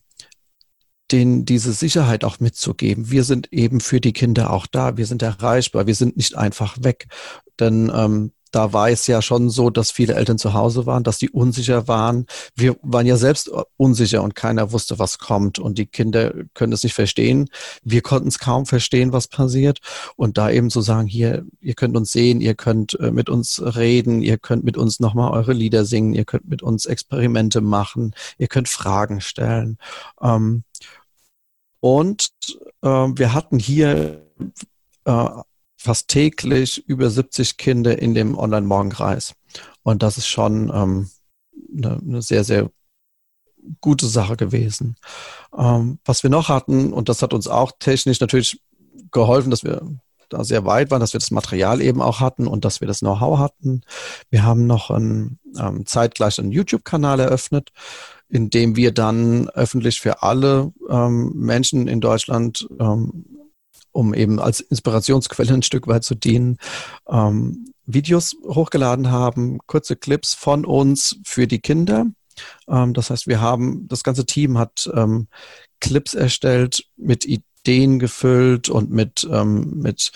denen 1.10 1.44
diese 1.44 1.72
Sicherheit 1.72 2.24
auch 2.24 2.40
mitzugeben. 2.40 3.10
Wir 3.10 3.24
sind 3.24 3.52
eben 3.52 3.80
für 3.80 4.00
die 4.00 4.12
Kinder 4.12 4.50
auch 4.50 4.66
da. 4.66 4.96
Wir 4.96 5.06
sind 5.06 5.22
erreichbar. 5.22 5.86
Wir 5.86 5.94
sind 5.94 6.16
nicht 6.16 6.36
einfach 6.36 6.76
weg. 6.82 7.06
Denn 7.58 7.90
ähm, 7.94 8.32
da 8.50 8.72
war 8.72 8.90
es 8.90 9.06
ja 9.06 9.22
schon 9.22 9.50
so, 9.50 9.70
dass 9.70 9.90
viele 9.90 10.14
Eltern 10.14 10.38
zu 10.38 10.54
Hause 10.54 10.86
waren, 10.86 11.04
dass 11.04 11.18
die 11.18 11.30
unsicher 11.30 11.88
waren. 11.88 12.26
Wir 12.54 12.76
waren 12.82 13.06
ja 13.06 13.16
selbst 13.16 13.50
unsicher 13.76 14.22
und 14.22 14.34
keiner 14.34 14.72
wusste, 14.72 14.98
was 14.98 15.18
kommt. 15.18 15.58
Und 15.58 15.78
die 15.78 15.86
Kinder 15.86 16.32
können 16.54 16.72
es 16.72 16.82
nicht 16.82 16.94
verstehen. 16.94 17.48
Wir 17.82 18.02
konnten 18.02 18.28
es 18.28 18.38
kaum 18.38 18.66
verstehen, 18.66 19.12
was 19.12 19.28
passiert. 19.28 19.80
Und 20.16 20.38
da 20.38 20.50
eben 20.50 20.70
zu 20.70 20.80
sagen, 20.80 21.06
hier, 21.06 21.44
ihr 21.60 21.74
könnt 21.74 21.96
uns 21.96 22.12
sehen, 22.12 22.40
ihr 22.40 22.54
könnt 22.54 22.98
äh, 23.00 23.10
mit 23.10 23.28
uns 23.28 23.62
reden, 23.62 24.22
ihr 24.22 24.38
könnt 24.38 24.64
mit 24.64 24.76
uns 24.76 25.00
nochmal 25.00 25.32
eure 25.32 25.52
Lieder 25.52 25.84
singen, 25.84 26.14
ihr 26.14 26.24
könnt 26.24 26.48
mit 26.48 26.62
uns 26.62 26.86
Experimente 26.86 27.60
machen, 27.60 28.14
ihr 28.38 28.48
könnt 28.48 28.68
Fragen 28.68 29.20
stellen. 29.20 29.78
Ähm, 30.20 30.64
und 31.80 32.30
äh, 32.82 32.88
wir 32.88 33.34
hatten 33.34 33.58
hier 33.58 34.22
äh, 35.04 35.28
fast 35.78 36.08
täglich 36.08 36.86
über 36.88 37.08
70 37.08 37.56
Kinder 37.56 37.98
in 37.98 38.12
dem 38.14 38.36
Online-Morgenkreis. 38.36 39.34
Und 39.82 40.02
das 40.02 40.18
ist 40.18 40.26
schon 40.26 40.70
ähm, 40.74 41.10
eine, 41.76 41.98
eine 41.98 42.22
sehr, 42.22 42.44
sehr 42.44 42.70
gute 43.80 44.06
Sache 44.06 44.36
gewesen. 44.36 44.96
Ähm, 45.56 46.00
was 46.04 46.22
wir 46.22 46.30
noch 46.30 46.48
hatten, 46.48 46.92
und 46.92 47.08
das 47.08 47.22
hat 47.22 47.32
uns 47.32 47.46
auch 47.46 47.72
technisch 47.78 48.20
natürlich 48.20 48.60
geholfen, 49.12 49.50
dass 49.50 49.64
wir 49.64 49.82
da 50.28 50.44
sehr 50.44 50.66
weit 50.66 50.90
waren, 50.90 51.00
dass 51.00 51.14
wir 51.14 51.20
das 51.20 51.30
Material 51.30 51.80
eben 51.80 52.02
auch 52.02 52.20
hatten 52.20 52.46
und 52.46 52.64
dass 52.64 52.80
wir 52.80 52.88
das 52.88 53.00
Know-how 53.00 53.38
hatten. 53.38 53.82
Wir 54.30 54.42
haben 54.42 54.66
noch 54.66 54.90
einen, 54.90 55.38
ähm, 55.58 55.86
zeitgleich 55.86 56.38
einen 56.38 56.52
YouTube-Kanal 56.52 57.20
eröffnet, 57.20 57.70
in 58.28 58.50
dem 58.50 58.76
wir 58.76 58.92
dann 58.92 59.48
öffentlich 59.50 60.00
für 60.00 60.22
alle 60.22 60.72
ähm, 60.90 61.32
Menschen 61.34 61.88
in 61.88 62.00
Deutschland 62.00 62.68
ähm, 62.78 63.37
um 63.98 64.14
eben 64.14 64.38
als 64.38 64.60
Inspirationsquelle 64.60 65.52
ein 65.52 65.62
Stück 65.62 65.88
weit 65.88 66.04
zu 66.04 66.14
dienen, 66.14 66.58
ähm, 67.08 67.72
Videos 67.84 68.36
hochgeladen 68.44 69.10
haben, 69.10 69.58
kurze 69.66 69.96
Clips 69.96 70.34
von 70.34 70.64
uns 70.64 71.16
für 71.24 71.48
die 71.48 71.58
Kinder. 71.58 72.06
Ähm, 72.68 72.94
das 72.94 73.10
heißt, 73.10 73.26
wir 73.26 73.40
haben, 73.40 73.88
das 73.88 74.04
ganze 74.04 74.24
Team 74.24 74.56
hat 74.56 74.88
ähm, 74.94 75.26
Clips 75.80 76.14
erstellt, 76.14 76.84
mit 76.96 77.24
Ideen 77.24 77.98
gefüllt 77.98 78.68
und 78.68 78.92
mit, 78.92 79.28
ähm, 79.32 79.80
mit 79.80 80.12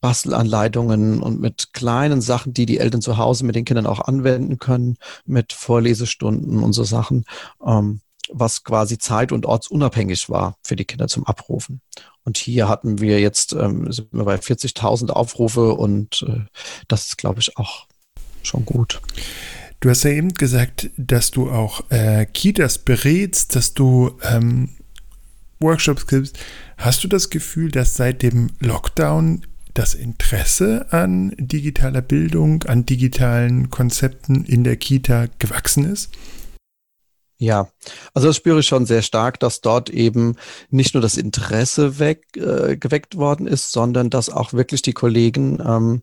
Bastelanleitungen 0.00 1.20
und 1.20 1.40
mit 1.40 1.72
kleinen 1.72 2.20
Sachen, 2.20 2.54
die 2.54 2.66
die 2.66 2.78
Eltern 2.78 3.02
zu 3.02 3.16
Hause 3.18 3.44
mit 3.44 3.56
den 3.56 3.64
Kindern 3.64 3.86
auch 3.86 4.00
anwenden 4.00 4.58
können, 4.58 4.98
mit 5.24 5.52
Vorlesestunden 5.52 6.62
und 6.62 6.74
so 6.74 6.84
Sachen, 6.84 7.24
ähm, 7.66 8.02
was 8.30 8.62
quasi 8.62 8.98
zeit- 8.98 9.32
und 9.32 9.46
ortsunabhängig 9.46 10.30
war 10.30 10.56
für 10.62 10.76
die 10.76 10.84
Kinder 10.84 11.08
zum 11.08 11.26
Abrufen. 11.26 11.80
Und 12.24 12.38
hier 12.38 12.68
hatten 12.68 13.00
wir 13.00 13.20
jetzt, 13.20 13.52
ähm, 13.52 13.90
sind 13.92 14.12
wir 14.12 14.24
bei 14.24 14.36
40.000 14.36 15.10
Aufrufe 15.10 15.74
und 15.74 16.24
äh, 16.26 16.40
das 16.88 17.08
ist, 17.08 17.18
glaube 17.18 17.40
ich, 17.40 17.56
auch 17.58 17.86
schon 18.42 18.64
gut. 18.64 19.00
Du 19.80 19.90
hast 19.90 20.04
ja 20.04 20.10
eben 20.10 20.32
gesagt, 20.32 20.90
dass 20.96 21.30
du 21.30 21.50
auch 21.50 21.90
äh, 21.90 22.24
Kitas 22.24 22.78
berätst, 22.78 23.54
dass 23.54 23.74
du 23.74 24.18
ähm, 24.22 24.70
Workshops 25.60 26.06
gibst. 26.06 26.38
Hast 26.78 27.04
du 27.04 27.08
das 27.08 27.28
Gefühl, 27.28 27.70
dass 27.70 27.94
seit 27.94 28.22
dem 28.22 28.48
Lockdown 28.60 29.46
das 29.74 29.94
Interesse 29.94 30.86
an 30.90 31.34
digitaler 31.36 32.00
Bildung, 32.00 32.62
an 32.62 32.86
digitalen 32.86 33.70
Konzepten 33.70 34.44
in 34.44 34.64
der 34.64 34.76
Kita 34.76 35.26
gewachsen 35.38 35.84
ist? 35.84 36.10
Ja, 37.38 37.68
also 38.14 38.28
das 38.28 38.36
spüre 38.36 38.60
ich 38.60 38.66
schon 38.66 38.86
sehr 38.86 39.02
stark, 39.02 39.40
dass 39.40 39.60
dort 39.60 39.90
eben 39.90 40.36
nicht 40.70 40.94
nur 40.94 41.02
das 41.02 41.16
Interesse 41.16 41.98
weg, 41.98 42.24
äh, 42.36 42.76
geweckt 42.76 43.16
worden 43.16 43.46
ist, 43.46 43.72
sondern 43.72 44.08
dass 44.08 44.30
auch 44.30 44.52
wirklich 44.52 44.82
die 44.82 44.92
Kollegen 44.92 45.58
ähm, 45.64 46.02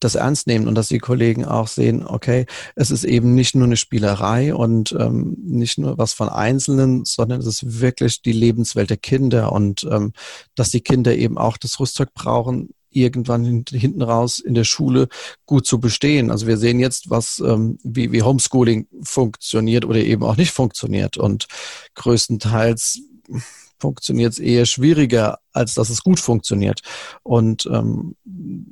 das 0.00 0.14
ernst 0.14 0.46
nehmen 0.46 0.68
und 0.68 0.74
dass 0.74 0.88
die 0.88 0.98
Kollegen 0.98 1.44
auch 1.44 1.68
sehen, 1.68 2.06
okay, 2.06 2.46
es 2.74 2.90
ist 2.90 3.04
eben 3.04 3.34
nicht 3.34 3.54
nur 3.54 3.64
eine 3.64 3.76
Spielerei 3.76 4.54
und 4.54 4.94
ähm, 4.98 5.36
nicht 5.42 5.78
nur 5.78 5.98
was 5.98 6.12
von 6.12 6.28
Einzelnen, 6.28 7.04
sondern 7.04 7.40
es 7.40 7.46
ist 7.46 7.80
wirklich 7.80 8.22
die 8.22 8.32
Lebenswelt 8.32 8.90
der 8.90 8.98
Kinder 8.98 9.52
und 9.52 9.86
ähm, 9.90 10.12
dass 10.54 10.70
die 10.70 10.82
Kinder 10.82 11.14
eben 11.16 11.38
auch 11.38 11.56
das 11.56 11.80
Rüstzeug 11.80 12.12
brauchen, 12.14 12.70
irgendwann 12.96 13.64
hinten 13.70 14.02
raus 14.02 14.38
in 14.38 14.54
der 14.54 14.64
Schule 14.64 15.08
gut 15.44 15.66
zu 15.66 15.78
bestehen. 15.78 16.30
Also 16.30 16.46
wir 16.46 16.56
sehen 16.56 16.78
jetzt, 16.78 17.10
was 17.10 17.38
ähm, 17.44 17.78
wie, 17.82 18.12
wie 18.12 18.22
Homeschooling 18.22 18.88
funktioniert 19.02 19.84
oder 19.84 19.98
eben 19.98 20.22
auch 20.24 20.36
nicht 20.36 20.52
funktioniert. 20.52 21.16
Und 21.16 21.46
größtenteils 21.94 23.00
funktioniert 23.78 24.32
es 24.32 24.38
eher 24.38 24.66
schwieriger, 24.66 25.38
als 25.52 25.74
dass 25.74 25.90
es 25.90 26.02
gut 26.02 26.20
funktioniert. 26.20 26.80
Und 27.22 27.66
ähm, 27.66 28.16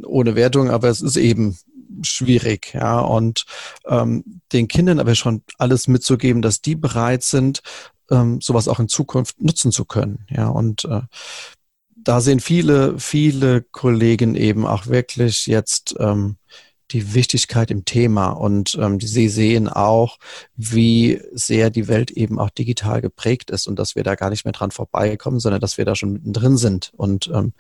ohne 0.05 0.35
Wertung, 0.35 0.71
aber 0.71 0.89
es 0.89 1.01
ist 1.01 1.17
eben 1.17 1.59
schwierig, 2.03 2.75
ja. 2.75 3.01
Und 3.01 3.45
ähm, 3.87 4.41
den 4.53 4.69
Kindern 4.69 4.99
aber 4.99 5.15
schon 5.15 5.43
alles 5.59 5.89
mitzugeben, 5.89 6.43
dass 6.43 6.61
die 6.61 6.75
bereit 6.75 7.23
sind, 7.23 7.63
ähm, 8.11 8.41
sowas 8.41 8.69
auch 8.69 8.81
in 8.81 8.89
Zukunft 8.89 9.41
nutzen 9.41 9.73
zu 9.73 9.85
können, 9.85 10.27
ja. 10.31 10.49
Und 10.49 10.85
äh, 10.85 11.03
da 12.05 12.21
sehen 12.21 12.41
viele, 12.41 12.99
viele 12.99 13.63
Kollegen 13.63 14.35
eben 14.35 14.67
auch 14.67 14.87
wirklich 14.87 15.47
jetzt 15.47 15.97
ähm, 15.99 16.37
die 16.91 17.15
Wichtigkeit 17.15 17.71
im 17.71 17.85
Thema 17.85 18.29
und 18.29 18.79
ähm, 18.81 19.01
sie 19.01 19.29
sehen 19.29 19.69
auch, 19.69 20.19
wie 20.55 21.21
sehr 21.33 21.71
die 21.71 21.89
Welt 21.89 22.11
eben 22.11 22.39
auch 22.39 22.51
digital 22.51 23.01
geprägt 23.01 23.51
ist 23.51 23.67
und 23.67 23.79
dass 23.79 23.97
wir 23.97 24.05
da 24.05 24.15
gar 24.15 24.31
nicht 24.31 24.45
mehr 24.45 24.53
dran 24.53 24.71
vorbeikommen, 24.71 25.41
sondern 25.41 25.61
dass 25.61 25.79
wir 25.79 25.85
da 25.85 25.97
schon 25.97 26.13
mittendrin 26.13 26.57
sind 26.57 26.93
und 26.95 27.29
ähm, 27.33 27.55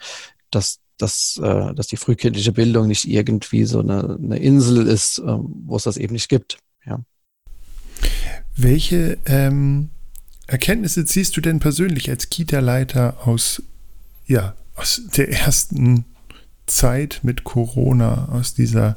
dass, 0.50 0.80
dass, 0.98 1.40
äh, 1.42 1.74
dass 1.74 1.86
die 1.86 1.96
frühkindliche 1.96 2.52
Bildung 2.52 2.86
nicht 2.86 3.08
irgendwie 3.08 3.64
so 3.64 3.80
eine, 3.80 4.18
eine 4.22 4.38
Insel 4.38 4.86
ist, 4.86 5.18
äh, 5.18 5.22
wo 5.26 5.76
es 5.76 5.84
das 5.84 5.96
eben 5.96 6.12
nicht 6.12 6.28
gibt. 6.28 6.58
Ja. 6.86 7.00
Welche 8.56 9.18
ähm, 9.24 9.88
Erkenntnisse 10.46 11.06
ziehst 11.06 11.36
du 11.36 11.40
denn 11.40 11.60
persönlich 11.60 12.10
als 12.10 12.28
Kita-Leiter 12.28 13.26
aus 13.26 13.62
ja, 14.26 14.54
aus 14.74 15.02
der 15.16 15.30
ersten 15.30 16.04
Zeit 16.66 17.20
mit 17.22 17.44
Corona, 17.44 18.28
aus 18.32 18.54
dieser, 18.54 18.96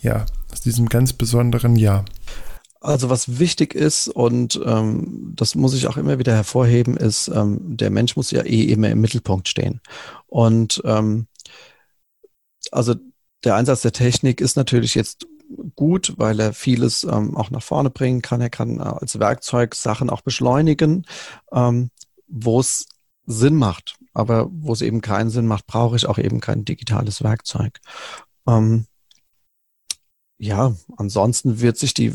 ja, 0.00 0.26
aus 0.52 0.60
diesem 0.60 0.88
ganz 0.88 1.12
besonderen 1.12 1.76
Jahr? 1.76 2.04
Also 2.80 3.10
was 3.10 3.38
wichtig 3.38 3.74
ist 3.74 4.08
und 4.08 4.58
ähm, 4.64 5.32
das 5.36 5.54
muss 5.54 5.74
ich 5.74 5.86
auch 5.86 5.98
immer 5.98 6.18
wieder 6.18 6.34
hervorheben, 6.34 6.96
ist, 6.96 7.28
ähm, 7.28 7.58
der 7.76 7.90
Mensch 7.90 8.16
muss 8.16 8.30
ja 8.30 8.42
eh 8.42 8.62
immer 8.64 8.88
im 8.88 9.02
Mittelpunkt 9.02 9.48
stehen. 9.48 9.80
Und 10.28 10.80
ähm, 10.86 11.26
also 12.72 12.94
der 13.44 13.56
Einsatz 13.56 13.82
der 13.82 13.92
Technik 13.92 14.40
ist 14.40 14.56
natürlich 14.56 14.94
jetzt 14.94 15.26
gut, 15.76 16.14
weil 16.16 16.40
er 16.40 16.52
vieles 16.54 17.04
ähm, 17.04 17.36
auch 17.36 17.50
nach 17.50 17.62
vorne 17.62 17.90
bringen 17.90 18.22
kann. 18.22 18.40
Er 18.40 18.50
kann 18.50 18.78
äh, 18.78 18.82
als 18.82 19.18
Werkzeug 19.18 19.74
Sachen 19.74 20.08
auch 20.08 20.22
beschleunigen, 20.22 21.04
ähm, 21.52 21.90
wo 22.28 22.60
es 22.60 22.86
Sinn 23.26 23.56
macht. 23.56 23.99
Aber 24.12 24.48
wo 24.50 24.72
es 24.72 24.82
eben 24.82 25.00
keinen 25.00 25.30
Sinn 25.30 25.46
macht, 25.46 25.66
brauche 25.66 25.96
ich 25.96 26.06
auch 26.06 26.18
eben 26.18 26.40
kein 26.40 26.64
digitales 26.64 27.22
Werkzeug. 27.22 27.78
Ähm, 28.46 28.86
ja, 30.42 30.74
ansonsten 30.96 31.60
wird 31.60 31.76
sich 31.76 31.92
die, 31.92 32.14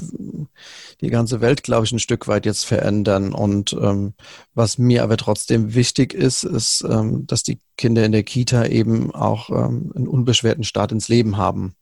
die 1.00 1.10
ganze 1.10 1.42
Welt, 1.42 1.62
glaube 1.62 1.86
ich, 1.86 1.92
ein 1.92 2.00
Stück 2.00 2.28
weit 2.28 2.48
jetzt 2.48 2.66
verändern. 2.66 3.34
Und 3.34 3.74
ähm, 3.74 4.16
was 4.56 4.80
mir 4.80 5.04
aber 5.04 5.16
trotzdem 5.18 5.76
wichtig 5.76 6.16
ist, 6.16 6.44
ist, 6.44 6.84
ähm, 6.90 7.28
dass 7.28 7.44
die 7.44 7.60
Kinder 7.78 8.04
in 8.04 8.12
der 8.12 8.24
Kita 8.24 8.66
eben 8.66 9.14
auch 9.14 9.52
ähm, 9.52 9.94
einen 9.96 10.08
unbeschwerten 10.08 10.64
Start 10.64 10.92
ins 10.92 11.08
Leben 11.08 11.38
haben. 11.38 11.76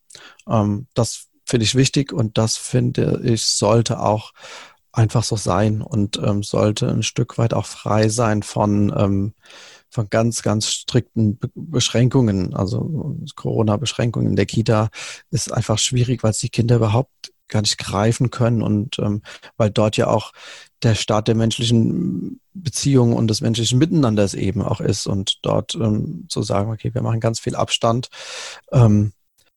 Ähm, 0.46 0.88
das 0.94 1.28
finde 1.46 1.64
ich 1.64 1.76
wichtig 1.76 2.12
und 2.12 2.38
das 2.38 2.58
finde 2.58 3.22
ich 3.24 3.44
sollte 3.46 4.02
auch 4.02 4.34
einfach 4.92 5.24
so 5.24 5.38
sein 5.38 5.82
und 5.82 6.18
ähm, 6.18 6.44
sollte 6.44 6.90
ein 6.90 7.04
Stück 7.04 7.38
weit 7.38 7.54
auch 7.54 7.66
frei 7.66 8.10
sein 8.10 8.44
von, 8.44 8.94
ähm, 8.96 9.34
von 9.94 10.10
ganz, 10.10 10.42
ganz 10.42 10.68
strikten 10.68 11.40
Beschränkungen, 11.56 12.54
also 12.54 13.16
Corona-Beschränkungen 13.36 14.30
in 14.30 14.36
der 14.36 14.46
Kita, 14.46 14.90
ist 15.30 15.54
einfach 15.54 15.78
schwierig, 15.78 16.24
weil 16.24 16.34
die 16.34 16.50
Kinder 16.50 16.78
überhaupt 16.78 17.32
gar 17.48 17.62
nicht 17.62 17.78
greifen 17.78 18.32
können 18.32 18.62
und 18.62 18.98
ähm, 19.00 19.22
weil 19.58 19.70
dort 19.70 19.96
ja 19.96 20.08
auch 20.08 20.32
der 20.82 20.96
Start 20.96 21.28
der 21.28 21.36
menschlichen 21.36 22.42
Beziehungen 22.54 23.14
und 23.14 23.28
des 23.28 23.42
menschlichen 23.42 23.80
Miteinanders 23.80 24.34
eben 24.34 24.62
auch 24.62 24.82
ist 24.82 25.08
und 25.08 25.40
dort 25.44 25.76
ähm, 25.76 26.26
zu 26.30 26.42
sagen, 26.42 26.72
okay, 26.72 26.94
wir 26.94 27.02
machen 27.02 27.20
ganz 27.20 27.40
viel 27.40 27.56
Abstand, 27.56 28.10
ähm, 28.72 29.14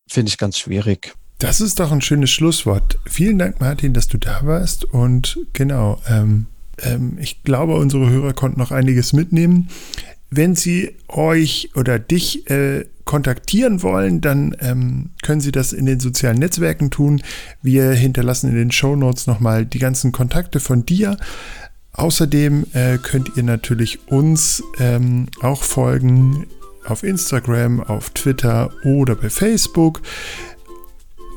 finde 0.06 0.28
ich 0.28 0.38
ganz 0.38 0.58
schwierig. 0.58 1.14
Das 1.38 1.60
ist 1.60 1.80
doch 1.80 1.90
ein 1.90 2.00
schönes 2.00 2.30
Schlusswort. 2.30 2.98
Vielen 3.06 3.38
Dank, 3.38 3.60
Martin, 3.60 3.92
dass 3.92 4.08
du 4.08 4.18
da 4.18 4.40
warst 4.44 4.84
und 4.84 5.38
genau, 5.52 6.00
ähm, 6.08 6.46
ähm 6.78 7.18
ich 7.18 7.42
glaube, 7.42 7.74
unsere 7.76 8.08
Hörer 8.08 8.32
konnten 8.32 8.60
noch 8.60 8.70
einiges 8.70 9.12
mitnehmen. 9.12 9.68
Wenn 10.30 10.54
Sie 10.54 10.96
euch 11.08 11.70
oder 11.74 11.98
dich 11.98 12.50
äh, 12.50 12.84
kontaktieren 13.04 13.82
wollen, 13.82 14.20
dann 14.20 14.56
ähm, 14.60 15.10
können 15.22 15.40
Sie 15.40 15.52
das 15.52 15.72
in 15.72 15.86
den 15.86 16.00
sozialen 16.00 16.38
Netzwerken 16.38 16.90
tun. 16.90 17.22
Wir 17.62 17.92
hinterlassen 17.92 18.50
in 18.50 18.56
den 18.56 18.72
Show 18.72 18.96
Notes 18.96 19.26
nochmal 19.26 19.64
die 19.64 19.78
ganzen 19.78 20.12
Kontakte 20.12 20.60
von 20.60 20.84
dir. 20.84 21.16
Außerdem 21.92 22.66
äh, 22.74 22.98
könnt 22.98 23.36
ihr 23.36 23.42
natürlich 23.42 24.00
uns 24.08 24.62
ähm, 24.78 25.28
auch 25.40 25.62
folgen 25.62 26.46
auf 26.84 27.02
Instagram, 27.02 27.80
auf 27.80 28.10
Twitter 28.10 28.70
oder 28.84 29.14
bei 29.14 29.30
Facebook. 29.30 30.02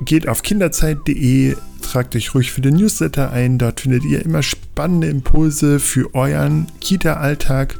Geht 0.01 0.27
auf 0.27 0.43
kinderzeit.de, 0.43 1.55
tragt 1.81 2.15
euch 2.15 2.33
ruhig 2.33 2.51
für 2.51 2.61
den 2.61 2.75
Newsletter 2.75 3.31
ein. 3.31 3.57
Dort 3.57 3.81
findet 3.81 4.05
ihr 4.05 4.23
immer 4.23 4.43
spannende 4.43 5.07
Impulse 5.07 5.79
für 5.79 6.13
euren 6.15 6.67
Kita-Alltag. 6.81 7.77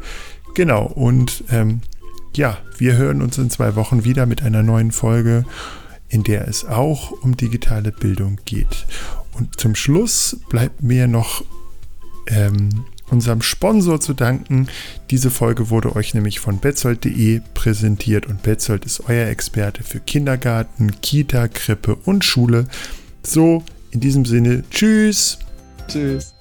Genau, 0.55 0.85
und 0.85 1.43
ähm, 1.51 1.81
ja, 2.35 2.57
wir 2.77 2.97
hören 2.97 3.21
uns 3.21 3.37
in 3.37 3.49
zwei 3.49 3.75
Wochen 3.75 4.03
wieder 4.03 4.25
mit 4.25 4.43
einer 4.43 4.63
neuen 4.63 4.91
Folge, 4.91 5.45
in 6.09 6.23
der 6.23 6.47
es 6.47 6.65
auch 6.65 7.11
um 7.23 7.37
digitale 7.37 7.91
Bildung 7.91 8.39
geht. 8.45 8.85
Und 9.33 9.59
zum 9.59 9.75
Schluss 9.75 10.37
bleibt 10.49 10.83
mir 10.83 11.07
noch 11.07 11.43
ähm, 12.27 12.85
unserem 13.09 13.41
Sponsor 13.41 13.99
zu 13.99 14.13
danken. 14.13 14.67
Diese 15.09 15.31
Folge 15.31 15.69
wurde 15.69 15.95
euch 15.95 16.13
nämlich 16.13 16.39
von 16.39 16.59
betzold.de 16.59 17.41
präsentiert 17.53 18.27
und 18.27 18.43
Betzold 18.43 18.85
ist 18.85 19.01
euer 19.07 19.27
Experte 19.27 19.83
für 19.83 19.99
Kindergarten, 19.99 21.01
Kita, 21.01 21.47
Krippe 21.47 21.95
und 22.05 22.23
Schule. 22.23 22.67
So, 23.23 23.63
in 23.91 23.99
diesem 23.99 24.25
Sinne, 24.25 24.63
tschüss. 24.69 25.39
Tschüss. 25.87 26.33